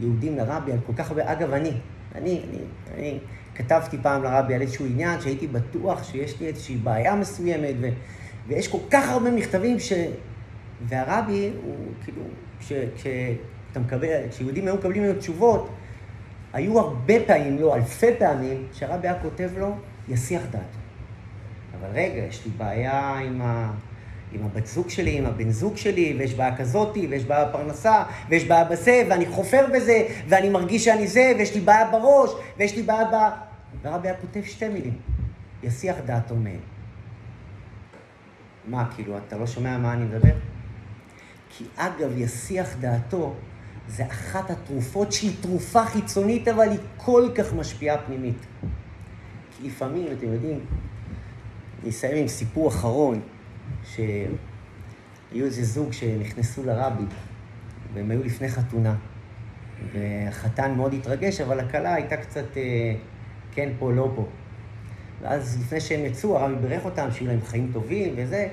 [0.00, 1.72] יהודים לרבי על כל כך הרבה, אגב, אני,
[2.14, 2.58] אני, אני,
[2.94, 3.18] אני
[3.54, 7.88] כתבתי פעם לרבי על איזשהו עניין שהייתי בטוח שיש לי איזושהי בעיה מסוימת, ו,
[8.48, 9.92] ויש כל כך הרבה מכתבים ש...
[10.88, 12.22] והרבי הוא כאילו,
[12.58, 15.68] כשאתה מקבל, כשיהודים היו מקבלים ממנו תשובות,
[16.52, 19.74] היו הרבה פעמים, לא אלפי פעמים, שהרבי היה כותב לו,
[20.08, 20.78] יסיח דעתו.
[21.80, 23.70] אבל רגע, יש לי בעיה עם ה...
[24.32, 28.44] עם הבת זוג שלי, עם הבן זוג שלי, ויש בעיה כזאתי, ויש בעיה בפרנסה, ויש
[28.44, 32.82] בעיה בזה, ואני חופר בזה, ואני מרגיש שאני זה, ויש לי בעיה בראש, ויש לי
[32.82, 33.14] בעיה ב...
[33.82, 34.98] והרבי היה כותב שתי מילים,
[35.62, 36.60] יסיח דעתו מהם.
[38.64, 40.34] מה, כאילו, אתה לא שומע מה אני מדבר?
[41.50, 43.34] כי אגב, יסיח דעתו
[43.88, 48.46] זה אחת התרופות שהיא תרופה חיצונית, אבל היא כל כך משפיעה פנימית.
[49.50, 50.60] כי לפעמים, אתם יודעים,
[51.82, 53.20] אני אסיים עם סיפור אחרון.
[53.84, 57.04] שהיו איזה זוג שנכנסו לרבי,
[57.94, 58.94] והם היו לפני חתונה.
[59.92, 62.94] והחתן מאוד התרגש, אבל הכלה הייתה קצת אה,
[63.52, 64.26] כן פה, לא פה.
[65.22, 68.48] ואז לפני שהם יצאו, הרבי בירך אותם, שיהיו להם חיים טובים וזה.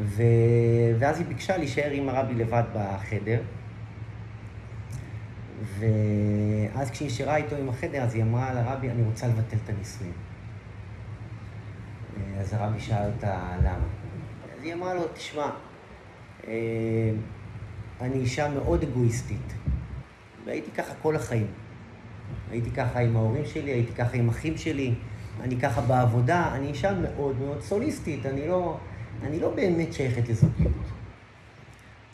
[0.00, 0.22] ו...
[0.98, 3.40] ואז היא ביקשה להישאר עם הרבי לבד בחדר.
[5.78, 10.12] ואז כשהיא נשארה איתו עם החדר, אז היא אמרה לרבי, אני רוצה לבטל את הנישואים.
[12.38, 14.01] אז הרבי שאל אותה למה.
[14.62, 15.50] אז היא אמרה לו, תשמע,
[16.48, 16.52] אה,
[18.00, 19.52] אני אישה מאוד אגואיסטית,
[20.44, 21.46] והייתי ככה כל החיים.
[22.50, 24.94] הייתי ככה עם ההורים שלי, הייתי ככה עם אחים שלי,
[25.40, 28.78] אני ככה בעבודה, אני אישה מאוד מאוד סוליסטית, אני לא,
[29.22, 30.72] אני לא באמת שייכת לזוגיות.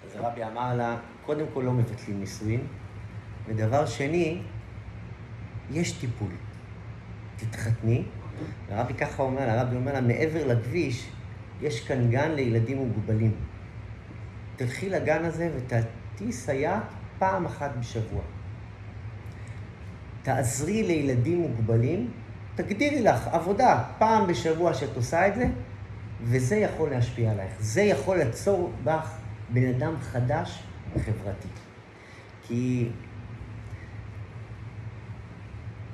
[0.07, 0.97] אז הרבי אמר לה,
[1.27, 2.67] קודם כל לא מבטלים נישואים,
[3.47, 4.43] ודבר שני,
[5.71, 6.31] יש טיפול.
[7.37, 8.03] תתחתני,
[8.71, 11.09] הרבי ככה אומר לה, הרבי אומר לה, מעבר לכביש,
[11.63, 13.35] יש כאן גן לילדים מוגבלים.
[14.57, 16.83] תלכי לגן הזה ותהיי סייעת
[17.19, 18.23] פעם אחת בשבוע.
[20.23, 22.11] תעזרי לילדים מוגבלים,
[22.55, 25.47] תגדירי לך עבודה פעם בשבוע שאת עושה את זה,
[26.23, 27.53] וזה יכול להשפיע עלייך.
[27.61, 29.19] זה יכול ליצור בך
[29.51, 30.63] בן אדם חדש
[30.97, 31.49] וחברתי.
[32.43, 32.89] כי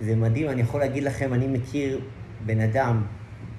[0.00, 2.00] זה מדהים, אני יכול להגיד לכם, אני מכיר
[2.46, 3.02] בן אדם,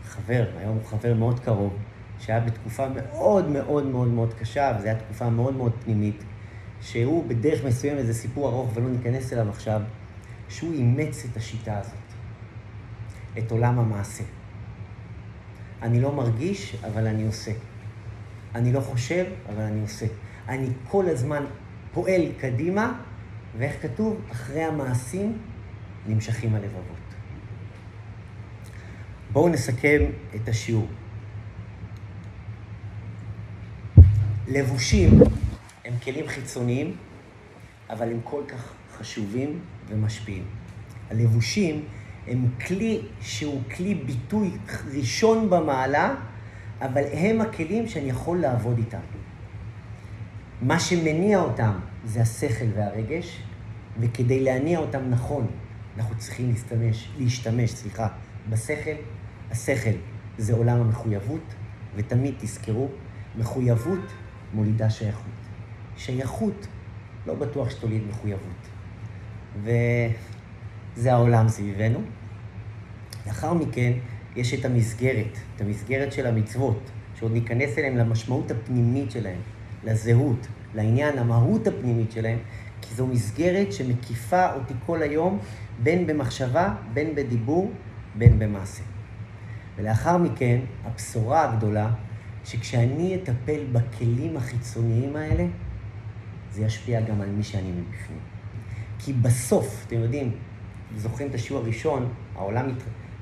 [0.03, 1.77] חבר, היום הוא חבר מאוד קרוב,
[2.19, 6.23] שהיה בתקופה מאוד מאוד מאוד מאוד קשה, וזו הייתה תקופה מאוד מאוד פנימית,
[6.81, 9.81] שהוא בדרך מסוימת, זה סיפור ארוך ולא ניכנס אליו עכשיו,
[10.49, 11.93] שהוא אימץ את השיטה הזאת,
[13.37, 14.23] את עולם המעשה.
[15.81, 17.51] אני לא מרגיש, אבל אני עושה.
[18.55, 20.05] אני לא חושב, אבל אני עושה.
[20.47, 21.45] אני כל הזמן
[21.93, 22.99] פועל קדימה,
[23.57, 24.21] ואיך כתוב?
[24.31, 25.37] אחרי המעשים
[26.07, 27.05] נמשכים הלבבות.
[29.31, 30.01] בואו נסכם
[30.35, 30.87] את השיעור.
[34.47, 35.19] לבושים
[35.85, 36.95] הם כלים חיצוניים,
[37.89, 40.43] אבל הם כל כך חשובים ומשפיעים.
[41.09, 41.85] הלבושים
[42.27, 44.51] הם כלי שהוא כלי ביטוי
[44.97, 46.15] ראשון במעלה,
[46.81, 48.99] אבל הם הכלים שאני יכול לעבוד איתם.
[50.61, 51.71] מה שמניע אותם
[52.05, 53.41] זה השכל והרגש,
[53.99, 55.47] וכדי להניע אותם נכון,
[55.97, 58.07] אנחנו צריכים להשתמש, להשתמש, סליחה,
[58.49, 58.95] בשכל.
[59.51, 59.95] השכל
[60.37, 61.53] זה עולם המחויבות,
[61.95, 62.87] ותמיד תזכרו,
[63.37, 63.99] מחויבות
[64.53, 65.31] מולידה שייכות.
[65.97, 66.67] שייכות,
[67.27, 68.67] לא בטוח שתוליד מחויבות.
[69.63, 71.99] וזה העולם סביבנו.
[73.27, 73.91] לאחר מכן
[74.35, 79.39] יש את המסגרת, את המסגרת של המצוות, שעוד ניכנס אליהם למשמעות הפנימית שלהם,
[79.83, 82.37] לזהות, לעניין, המהות הפנימית שלהם,
[82.81, 85.39] כי זו מסגרת שמקיפה אותי כל היום,
[85.83, 87.71] בין במחשבה, בין בדיבור,
[88.15, 88.83] בין במעשה.
[89.75, 91.89] ולאחר מכן, הבשורה הגדולה,
[92.45, 95.45] שכשאני אטפל בכלים החיצוניים האלה,
[96.51, 98.19] זה ישפיע גם על מי שאני מבפנים.
[98.99, 100.31] כי בסוף, אתם יודעים,
[100.97, 102.65] זוכרים את השיעור הראשון, העולם,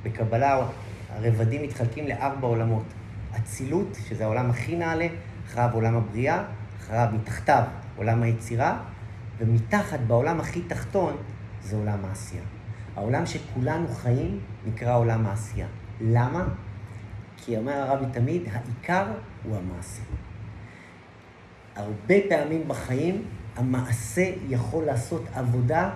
[0.03, 0.67] בקבלה
[1.09, 2.83] הרבדים מתחלקים לארבע עולמות.
[3.37, 5.07] אצילות, שזה העולם הכי נעלה,
[5.47, 6.43] אחריו עולם הבריאה,
[6.79, 7.63] אחריו מתחתיו
[7.95, 8.79] עולם היצירה,
[9.37, 11.15] ומתחת, בעולם הכי תחתון,
[11.61, 12.43] זה עולם העשייה.
[12.95, 15.67] העולם שכולנו חיים נקרא עולם העשייה.
[16.01, 16.43] למה?
[17.45, 19.05] כי אומר הרבי תמיד, העיקר
[19.43, 20.01] הוא המעשה.
[21.75, 23.25] הרבה פעמים בחיים
[23.55, 25.89] המעשה יכול לעשות עבודה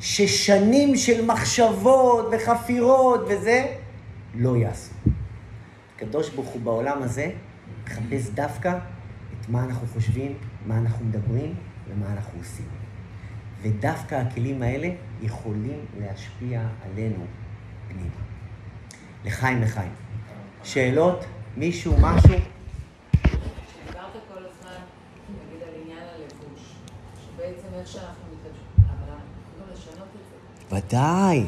[0.00, 3.76] ששנים של מחשבות וחפירות וזה
[4.34, 4.94] לא יעשו.
[5.96, 7.30] הקדוש ברוך הוא בעולם הזה
[7.84, 8.78] מחפש דווקא
[9.40, 10.34] את מה אנחנו חושבים,
[10.66, 11.54] מה אנחנו מדברים
[11.88, 12.66] ומה אנחנו עושים.
[13.62, 14.88] ודווקא הכלים האלה
[15.22, 17.24] יכולים להשפיע עלינו
[17.88, 18.10] פנימה.
[19.24, 20.07] לחיים לחיים.
[20.64, 21.24] שאלות?
[21.56, 21.94] מישהו?
[22.00, 22.34] משהו?
[30.72, 31.46] ודאי.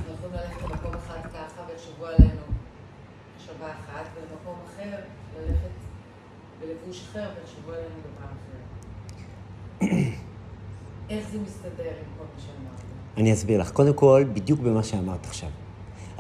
[6.61, 9.91] בלבוש אחר ויחשבו עלינו בפעם אחרת.
[11.11, 12.81] איך זה מסתדר עם כל מה שאמרת?
[13.17, 13.71] אני אסביר לך.
[13.71, 15.49] קודם כל, בדיוק במה שאמרת עכשיו.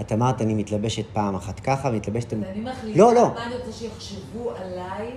[0.00, 2.32] את אמרת, אני מתלבשת פעם אחת ככה, מתלבשת...
[2.32, 3.34] אני מחליטה לא, לא.
[3.34, 5.10] מה אני רוצה שיחשבו עליי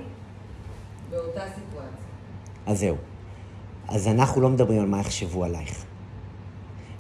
[1.10, 2.04] באותה סיטואציה.
[2.66, 2.96] אז זהו.
[3.88, 5.86] אז אנחנו לא מדברים על מה יחשבו עלייך,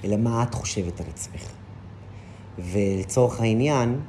[0.04, 1.50] אלא מה את חושבת על עצמך.
[2.60, 4.00] ולצורך העניין,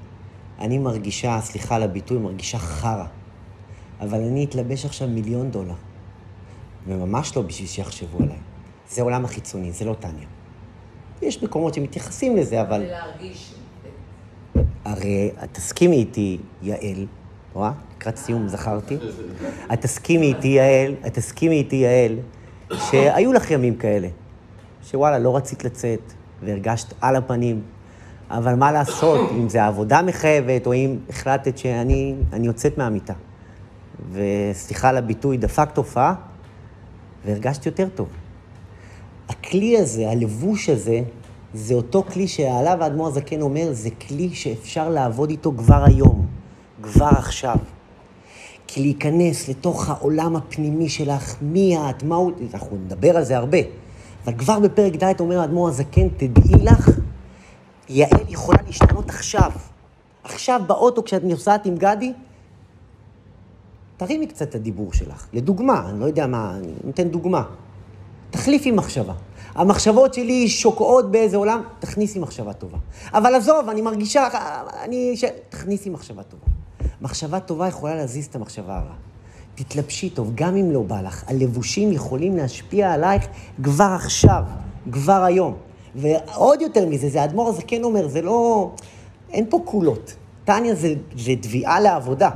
[0.59, 3.07] אני מרגישה, סליחה על הביטוי, מרגישה חרא.
[4.01, 5.75] אבל אני אתלבש עכשיו מיליון דולר.
[6.87, 8.39] וממש לא בשביל שיחשבו עליי.
[8.89, 10.27] זה עולם החיצוני, זה לא טניה.
[11.23, 12.83] יש מקומות שמתייחסים לזה, אבל...
[12.83, 13.55] ולהרגיש.
[14.85, 17.07] הרי תסכימי איתי, יעל,
[17.53, 17.73] רואה?
[17.97, 18.97] לקראת סיום זכרתי.
[19.73, 22.17] את תסכימי איתי, יעל, את תסכימי איתי, יעל,
[22.91, 24.09] שהיו לך ימים כאלה.
[24.83, 26.13] שוואלה, לא רצית לצאת,
[26.43, 27.63] והרגשת על הפנים,
[28.31, 33.15] אבל מה לעשות, אם זה עבודה מחייבת, או אם החלטת שאני אני יוצאת מהמיטה.
[34.13, 36.15] וסליחה על הביטוי, דפק תופעה,
[37.27, 38.09] והרגשת יותר טוב.
[39.29, 41.01] הכלי הזה, הלבוש הזה,
[41.55, 46.27] זה אותו כלי שעליו האדמו"ר הזקן אומר, זה כלי שאפשר לעבוד איתו כבר היום,
[46.83, 47.57] כבר עכשיו.
[48.67, 53.59] כי להיכנס לתוך העולם הפנימי שלך, מי את, מה הוא, אנחנו נדבר על זה הרבה,
[54.25, 56.91] אבל כבר בפרק ד' אומר האדמו"ר הזקן, תדעי לך,
[57.89, 59.51] יעל יכולה להשתנות עכשיו.
[60.25, 62.13] עכשיו באוטו כשאת נוסעת עם גדי,
[63.97, 65.27] תרימי קצת את הדיבור שלך.
[65.33, 67.43] לדוגמה, אני לא יודע מה, אני נותן דוגמה.
[68.31, 69.15] תחליפי מחשבה.
[69.55, 72.79] המחשבות שלי שוקעות באיזה עולם, תכניסי מחשבה טובה.
[73.13, 74.29] אבל עזוב, אני מרגישה,
[74.83, 75.17] אני...
[75.17, 75.25] ש...
[75.49, 76.47] תכניסי מחשבה טובה.
[77.03, 78.97] מחשבה טובה יכולה להזיז את המחשבה הרעה.
[79.55, 81.25] תתלבשי טוב, גם אם לא בא לך.
[81.27, 83.27] הלבושים יכולים להשפיע עלייך
[83.63, 84.43] כבר עכשיו,
[84.93, 85.55] כבר היום.
[85.95, 88.71] ועוד יותר מזה, זה האדמו"ר הזקן אומר, זה לא...
[89.31, 90.15] אין פה קולות.
[90.45, 92.31] טניה זה, זה תביעה לעבודה.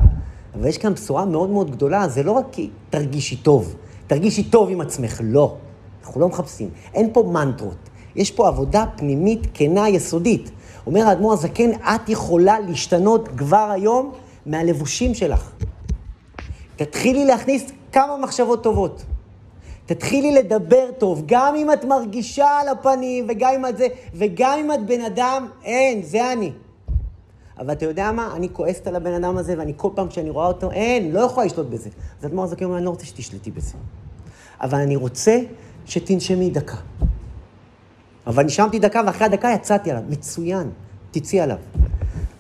[0.55, 3.75] אבל יש כאן בשורה מאוד מאוד גדולה, זה לא רק כי תרגישי טוב,
[4.07, 5.57] תרגישי טוב עם עצמך, לא.
[6.09, 6.71] אנחנו לא מחפשים.
[6.95, 7.89] אין פה מנטרות.
[8.17, 10.51] יש פה עבודה פנימית, כנה, יסודית.
[10.87, 14.13] אומר האדמו"ר הזקן, את יכולה להשתנות כבר היום
[14.47, 15.51] מהלבושים שלך.
[16.77, 19.03] תתחילי להכניס כמה מחשבות טובות.
[19.87, 24.73] תתחילי לדבר טוב, גם אם את מרגישה על הפנים, וגם אם את זה, וגם אם
[24.73, 26.53] את בן אדם, אין, זה אני.
[27.59, 28.33] אבל אתה יודע מה?
[28.37, 31.47] אני כועסת על הבן אדם הזה, ואני כל פעם שאני רואה אותו, אין, לא יכולה
[31.47, 31.91] לשלוט בזה.
[32.21, 33.75] אז אדמו"ר הזקן אומר, אני לא רוצה שתשלטי בזה.
[34.61, 35.39] אבל אני רוצה
[35.89, 36.77] שתנשמי דקה.
[38.27, 40.03] אבל נשמתי דקה, ואחרי הדקה יצאתי עליו.
[40.09, 40.71] מצוין,
[41.11, 41.57] תצאי עליו.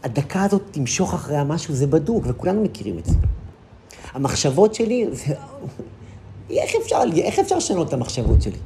[0.02, 3.14] הדקה הזאת תמשוך אחריה משהו, זה בדוק, וכולנו מכירים את זה.
[4.12, 5.34] המחשבות שלי, זה...
[6.50, 8.58] איך אפשר, איך אפשר לשנות את המחשבות שלי?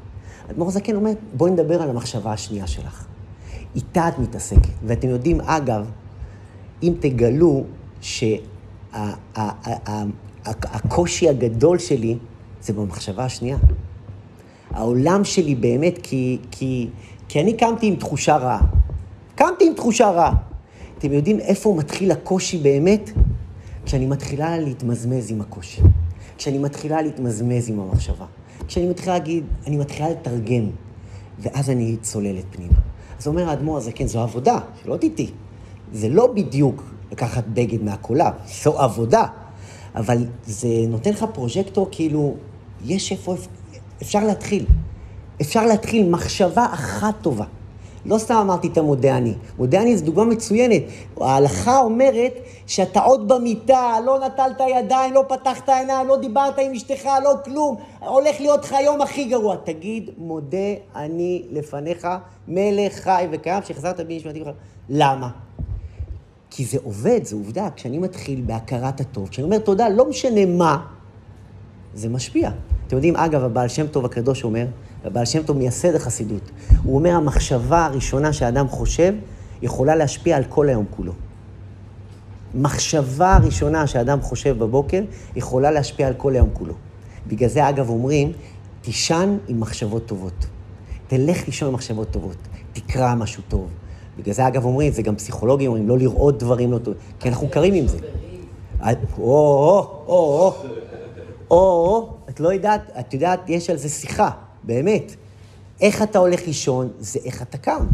[0.50, 3.06] אדמו"ר זקן אומר, בואי נדבר על המחשבה השנייה שלך.
[3.74, 4.68] איתה את מתעסקת.
[4.86, 5.90] ואתם יודעים, אגב,
[6.82, 7.64] אם תגלו
[10.40, 12.18] שהקושי הגדול שלי
[12.62, 13.56] זה במחשבה השנייה.
[14.72, 16.88] העולם שלי באמת, כי, כי,
[17.28, 18.60] כי אני קמתי עם תחושה רעה.
[19.34, 20.34] קמתי עם תחושה רעה.
[20.98, 23.10] אתם יודעים איפה מתחיל הקושי באמת?
[23.84, 25.82] כשאני מתחילה להתמזמז עם הקושי.
[26.38, 28.26] כשאני מתחילה להתמזמז עם המחשבה.
[28.66, 30.70] כשאני מתחילה להגיד, אני מתחילה לתרגם,
[31.38, 32.78] ואז אני צוללת פנימה.
[33.20, 35.30] אז אומר האדמו"ר הזה, כן, זו עבודה, שלא תטעי.
[35.92, 38.32] זה לא בדיוק לקחת בגד מהקולב,
[38.64, 39.24] זו עבודה.
[39.94, 42.34] אבל זה נותן לך פרוז'קטור, כאילו,
[42.84, 43.36] יש איפה,
[44.02, 44.66] אפשר להתחיל.
[45.40, 47.44] אפשר להתחיל מחשבה אחת טובה.
[48.06, 49.34] לא סתם אמרתי את המודה אני.
[49.58, 50.82] מודה אני זו דוגמה מצוינת.
[51.20, 52.32] ההלכה אומרת
[52.66, 57.76] שאתה עוד במיטה, לא נטלת ידיים, לא פתחת עיניים, לא דיברת עם אשתך, לא כלום.
[58.00, 59.56] הולך להיות לך היום הכי גרוע.
[59.64, 60.58] תגיד, מודה
[60.96, 62.08] אני לפניך,
[62.48, 64.52] מלך חי וקיים, שהחזרת בי נשמתי בכלל.
[64.88, 65.30] למה?
[66.50, 67.68] כי זה עובד, זו עובדה.
[67.76, 70.86] כשאני מתחיל בהכרת הטוב, כשאני אומר תודה, לא משנה מה,
[71.94, 72.50] זה משפיע.
[72.92, 74.66] אתם יודעים, אגב, הבעל שם טוב הקדוש אומר,
[75.04, 76.50] הבעל שם טוב מייסד החסידות,
[76.82, 79.14] הוא אומר, המחשבה הראשונה שהאדם חושב,
[79.62, 81.12] יכולה להשפיע על כל היום כולו.
[82.54, 85.02] מחשבה הראשונה שאדם חושב בבוקר,
[85.36, 86.74] יכולה להשפיע על כל היום כולו.
[87.26, 88.32] בגלל זה, אגב, אומרים,
[88.80, 90.46] תישן עם מחשבות טובות.
[91.06, 92.36] תלך לישון עם מחשבות טובות.
[92.72, 93.68] תקרא משהו טוב.
[94.18, 97.48] בגלל זה, אגב, אומרים, זה גם פסיכולוגים אומרים, לא לראות דברים לא טובים, כי אנחנו
[97.48, 97.98] קרים עם זה.
[98.82, 100.54] או, או, או,
[101.50, 104.30] או, או, את לא יודעת, את יודעת, יש על זה שיחה,
[104.62, 105.14] באמת.
[105.80, 107.86] איך אתה הולך לישון, זה איך אתה קם.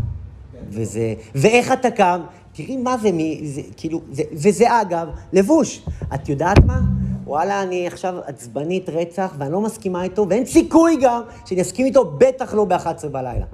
[0.70, 2.20] וזה, ואיך אתה קם,
[2.53, 5.82] תראי מה זה, מי, זה כאילו, זה, וזה אגב, לבוש.
[6.14, 6.80] את יודעת מה?
[7.24, 12.05] וואלה, אני עכשיו עצבנית רצח, ואני לא מסכימה איתו, ואין סיכוי גם שאני אסכים איתו,
[12.18, 13.46] בטח לא ב-11 בלילה.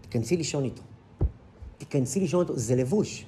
[0.00, 0.82] תיכנסי לישון איתו.
[1.78, 3.26] תיכנסי לישון איתו, זה לבוש.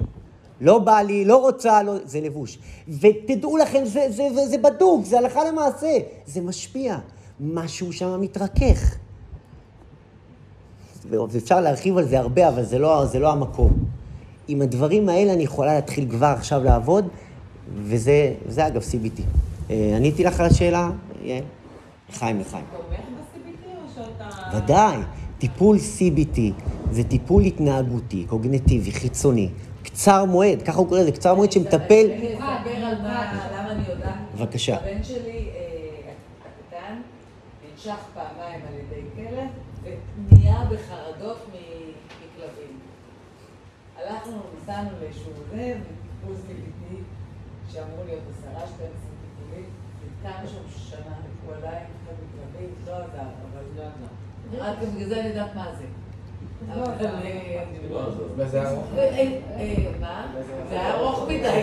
[0.60, 2.58] לא בא לי, לא רוצה, לא, זה לבוש.
[3.00, 6.96] ותדעו לכם, זה, זה, זה, זה בדוק, זה הלכה למעשה, זה משפיע.
[7.40, 8.96] משהו שם מתרכך.
[11.10, 13.72] ואפשר להרחיב על זה הרבה, אבל זה לא, זה לא המקום.
[14.48, 17.08] עם הדברים האלה אני יכולה להתחיל כבר עכשיו לעבוד,
[17.74, 19.22] וזה, וזה אגב CBT.
[19.70, 20.90] אה, עניתי לך על השאלה?
[22.10, 22.64] לחיים, לחיים.
[24.56, 24.96] ודאי.
[25.38, 26.38] טיפול CBT
[26.90, 29.48] זה טיפול התנהגותי, קוגנטיבי, חיצוני,
[29.92, 32.06] קצר מועד, ככה הוא קורא לזה, קצר מועד שמטפל...
[32.12, 34.14] אני אספר על מה, למה אני יודעת.
[34.34, 34.76] בבקשה.
[34.76, 37.00] הבן שלי אה, הקטן
[37.64, 39.48] ננשך פעמיים על ידי כלב
[39.82, 42.78] ונהיה בחרדות מכלבים.
[43.96, 45.74] הלכנו, נסענו לאיזשהו זה,
[46.20, 46.94] טיפול CBT
[47.72, 49.68] שאמור להיות עשרה, 12 טיפולים,
[50.04, 51.16] נתקענו שם שנה,
[51.46, 54.64] הוא עדיין מכלבים, לא עזר, אבל לא עזר.
[54.64, 55.84] רק בגלל זה אני יודעת מה זה.
[60.70, 61.60] זה היה ארוך מדי.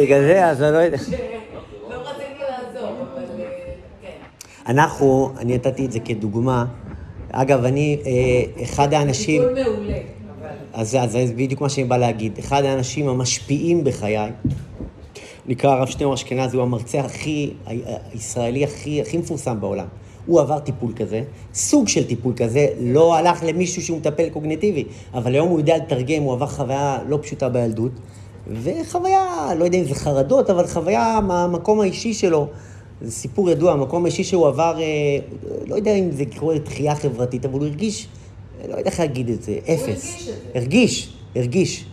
[0.00, 0.96] בגלל זה, אז אני לא יודע.
[1.90, 3.46] לא רציתי לעזור, אבל אה,
[4.02, 4.08] כן.
[4.66, 6.64] אנחנו, אני נתתי את זה כדוגמה.
[7.32, 9.42] אגב, אני אה, אחד האנשים...
[9.42, 9.98] טיפול מעולה,
[10.72, 12.38] אז זה בדיוק מה שאני בא להגיד.
[12.38, 14.30] אחד האנשים המשפיעים בחיי,
[15.46, 17.52] נקרא הרב שניאור אשכנזי, הוא המרצה הכי,
[18.12, 19.86] הישראלי הכי, הכי מפורסם בעולם.
[20.26, 21.22] הוא עבר טיפול כזה,
[21.54, 26.22] סוג של טיפול כזה, לא הלך למישהו שהוא מטפל קוגניטיבי, אבל היום הוא יודע לתרגם,
[26.22, 27.92] הוא עבר חוויה לא פשוטה בילדות,
[28.62, 32.46] וחוויה, לא יודע אם זה חרדות, אבל חוויה מהמקום האישי שלו.
[33.00, 35.18] זה סיפור ידוע, המקום האישי שהוא עבר, אה,
[35.66, 38.08] לא יודע אם זה קורה לתחייה חברתית, אבל הוא הרגיש,
[38.68, 39.88] לא יודע איך להגיד את זה, אפס.
[39.88, 40.32] הרגיש את זה.
[40.54, 41.84] הרגיש, הרגיש.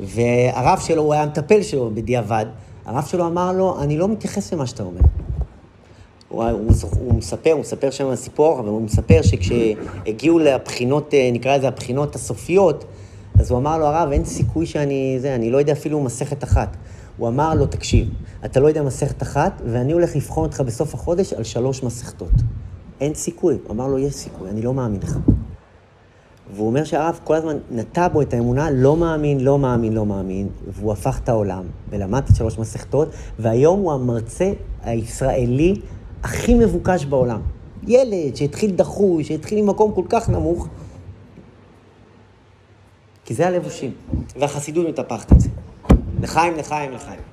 [0.00, 2.46] והרב שלו, הוא היה המטפל שלו בדיעבד,
[2.86, 5.00] הרב שלו אמר לו, אני לא מתייחס למה שאתה אומר.
[6.30, 11.56] הוא, הוא, הוא מספר, הוא מספר שם סיפור, אבל הוא מספר שכשהגיעו לבחינות, אה, נקרא
[11.56, 12.84] לזה הבחינות הסופיות,
[13.38, 16.76] אז הוא אמר לו, הרב, אין סיכוי שאני, זה, אני לא יודע אפילו מסכת אחת.
[17.16, 18.08] הוא אמר לו, תקשיב,
[18.44, 22.32] אתה לא יודע מסכת אחת, ואני הולך לבחון אותך בסוף החודש על שלוש מסכתות.
[23.00, 23.58] אין סיכוי.
[23.64, 25.18] הוא אמר לו, יש סיכוי, אני לא מאמין לך.
[26.54, 30.48] והוא אומר שהרב כל הזמן נטע בו את האמונה, לא מאמין, לא מאמין, לא מאמין,
[30.68, 33.08] והוא הפך את העולם, ולמד את שלוש מסכתות,
[33.38, 34.52] והיום הוא המרצה
[34.82, 35.74] הישראלי
[36.22, 37.40] הכי מבוקש בעולם.
[37.86, 40.68] ילד שהתחיל דחוי, שהתחיל ממקום כל כך נמוך,
[43.24, 43.92] כי זה הלבושים.
[44.40, 45.48] והחסידות מטפחת את זה.
[46.20, 47.29] לחיים, לחיים, לחיים.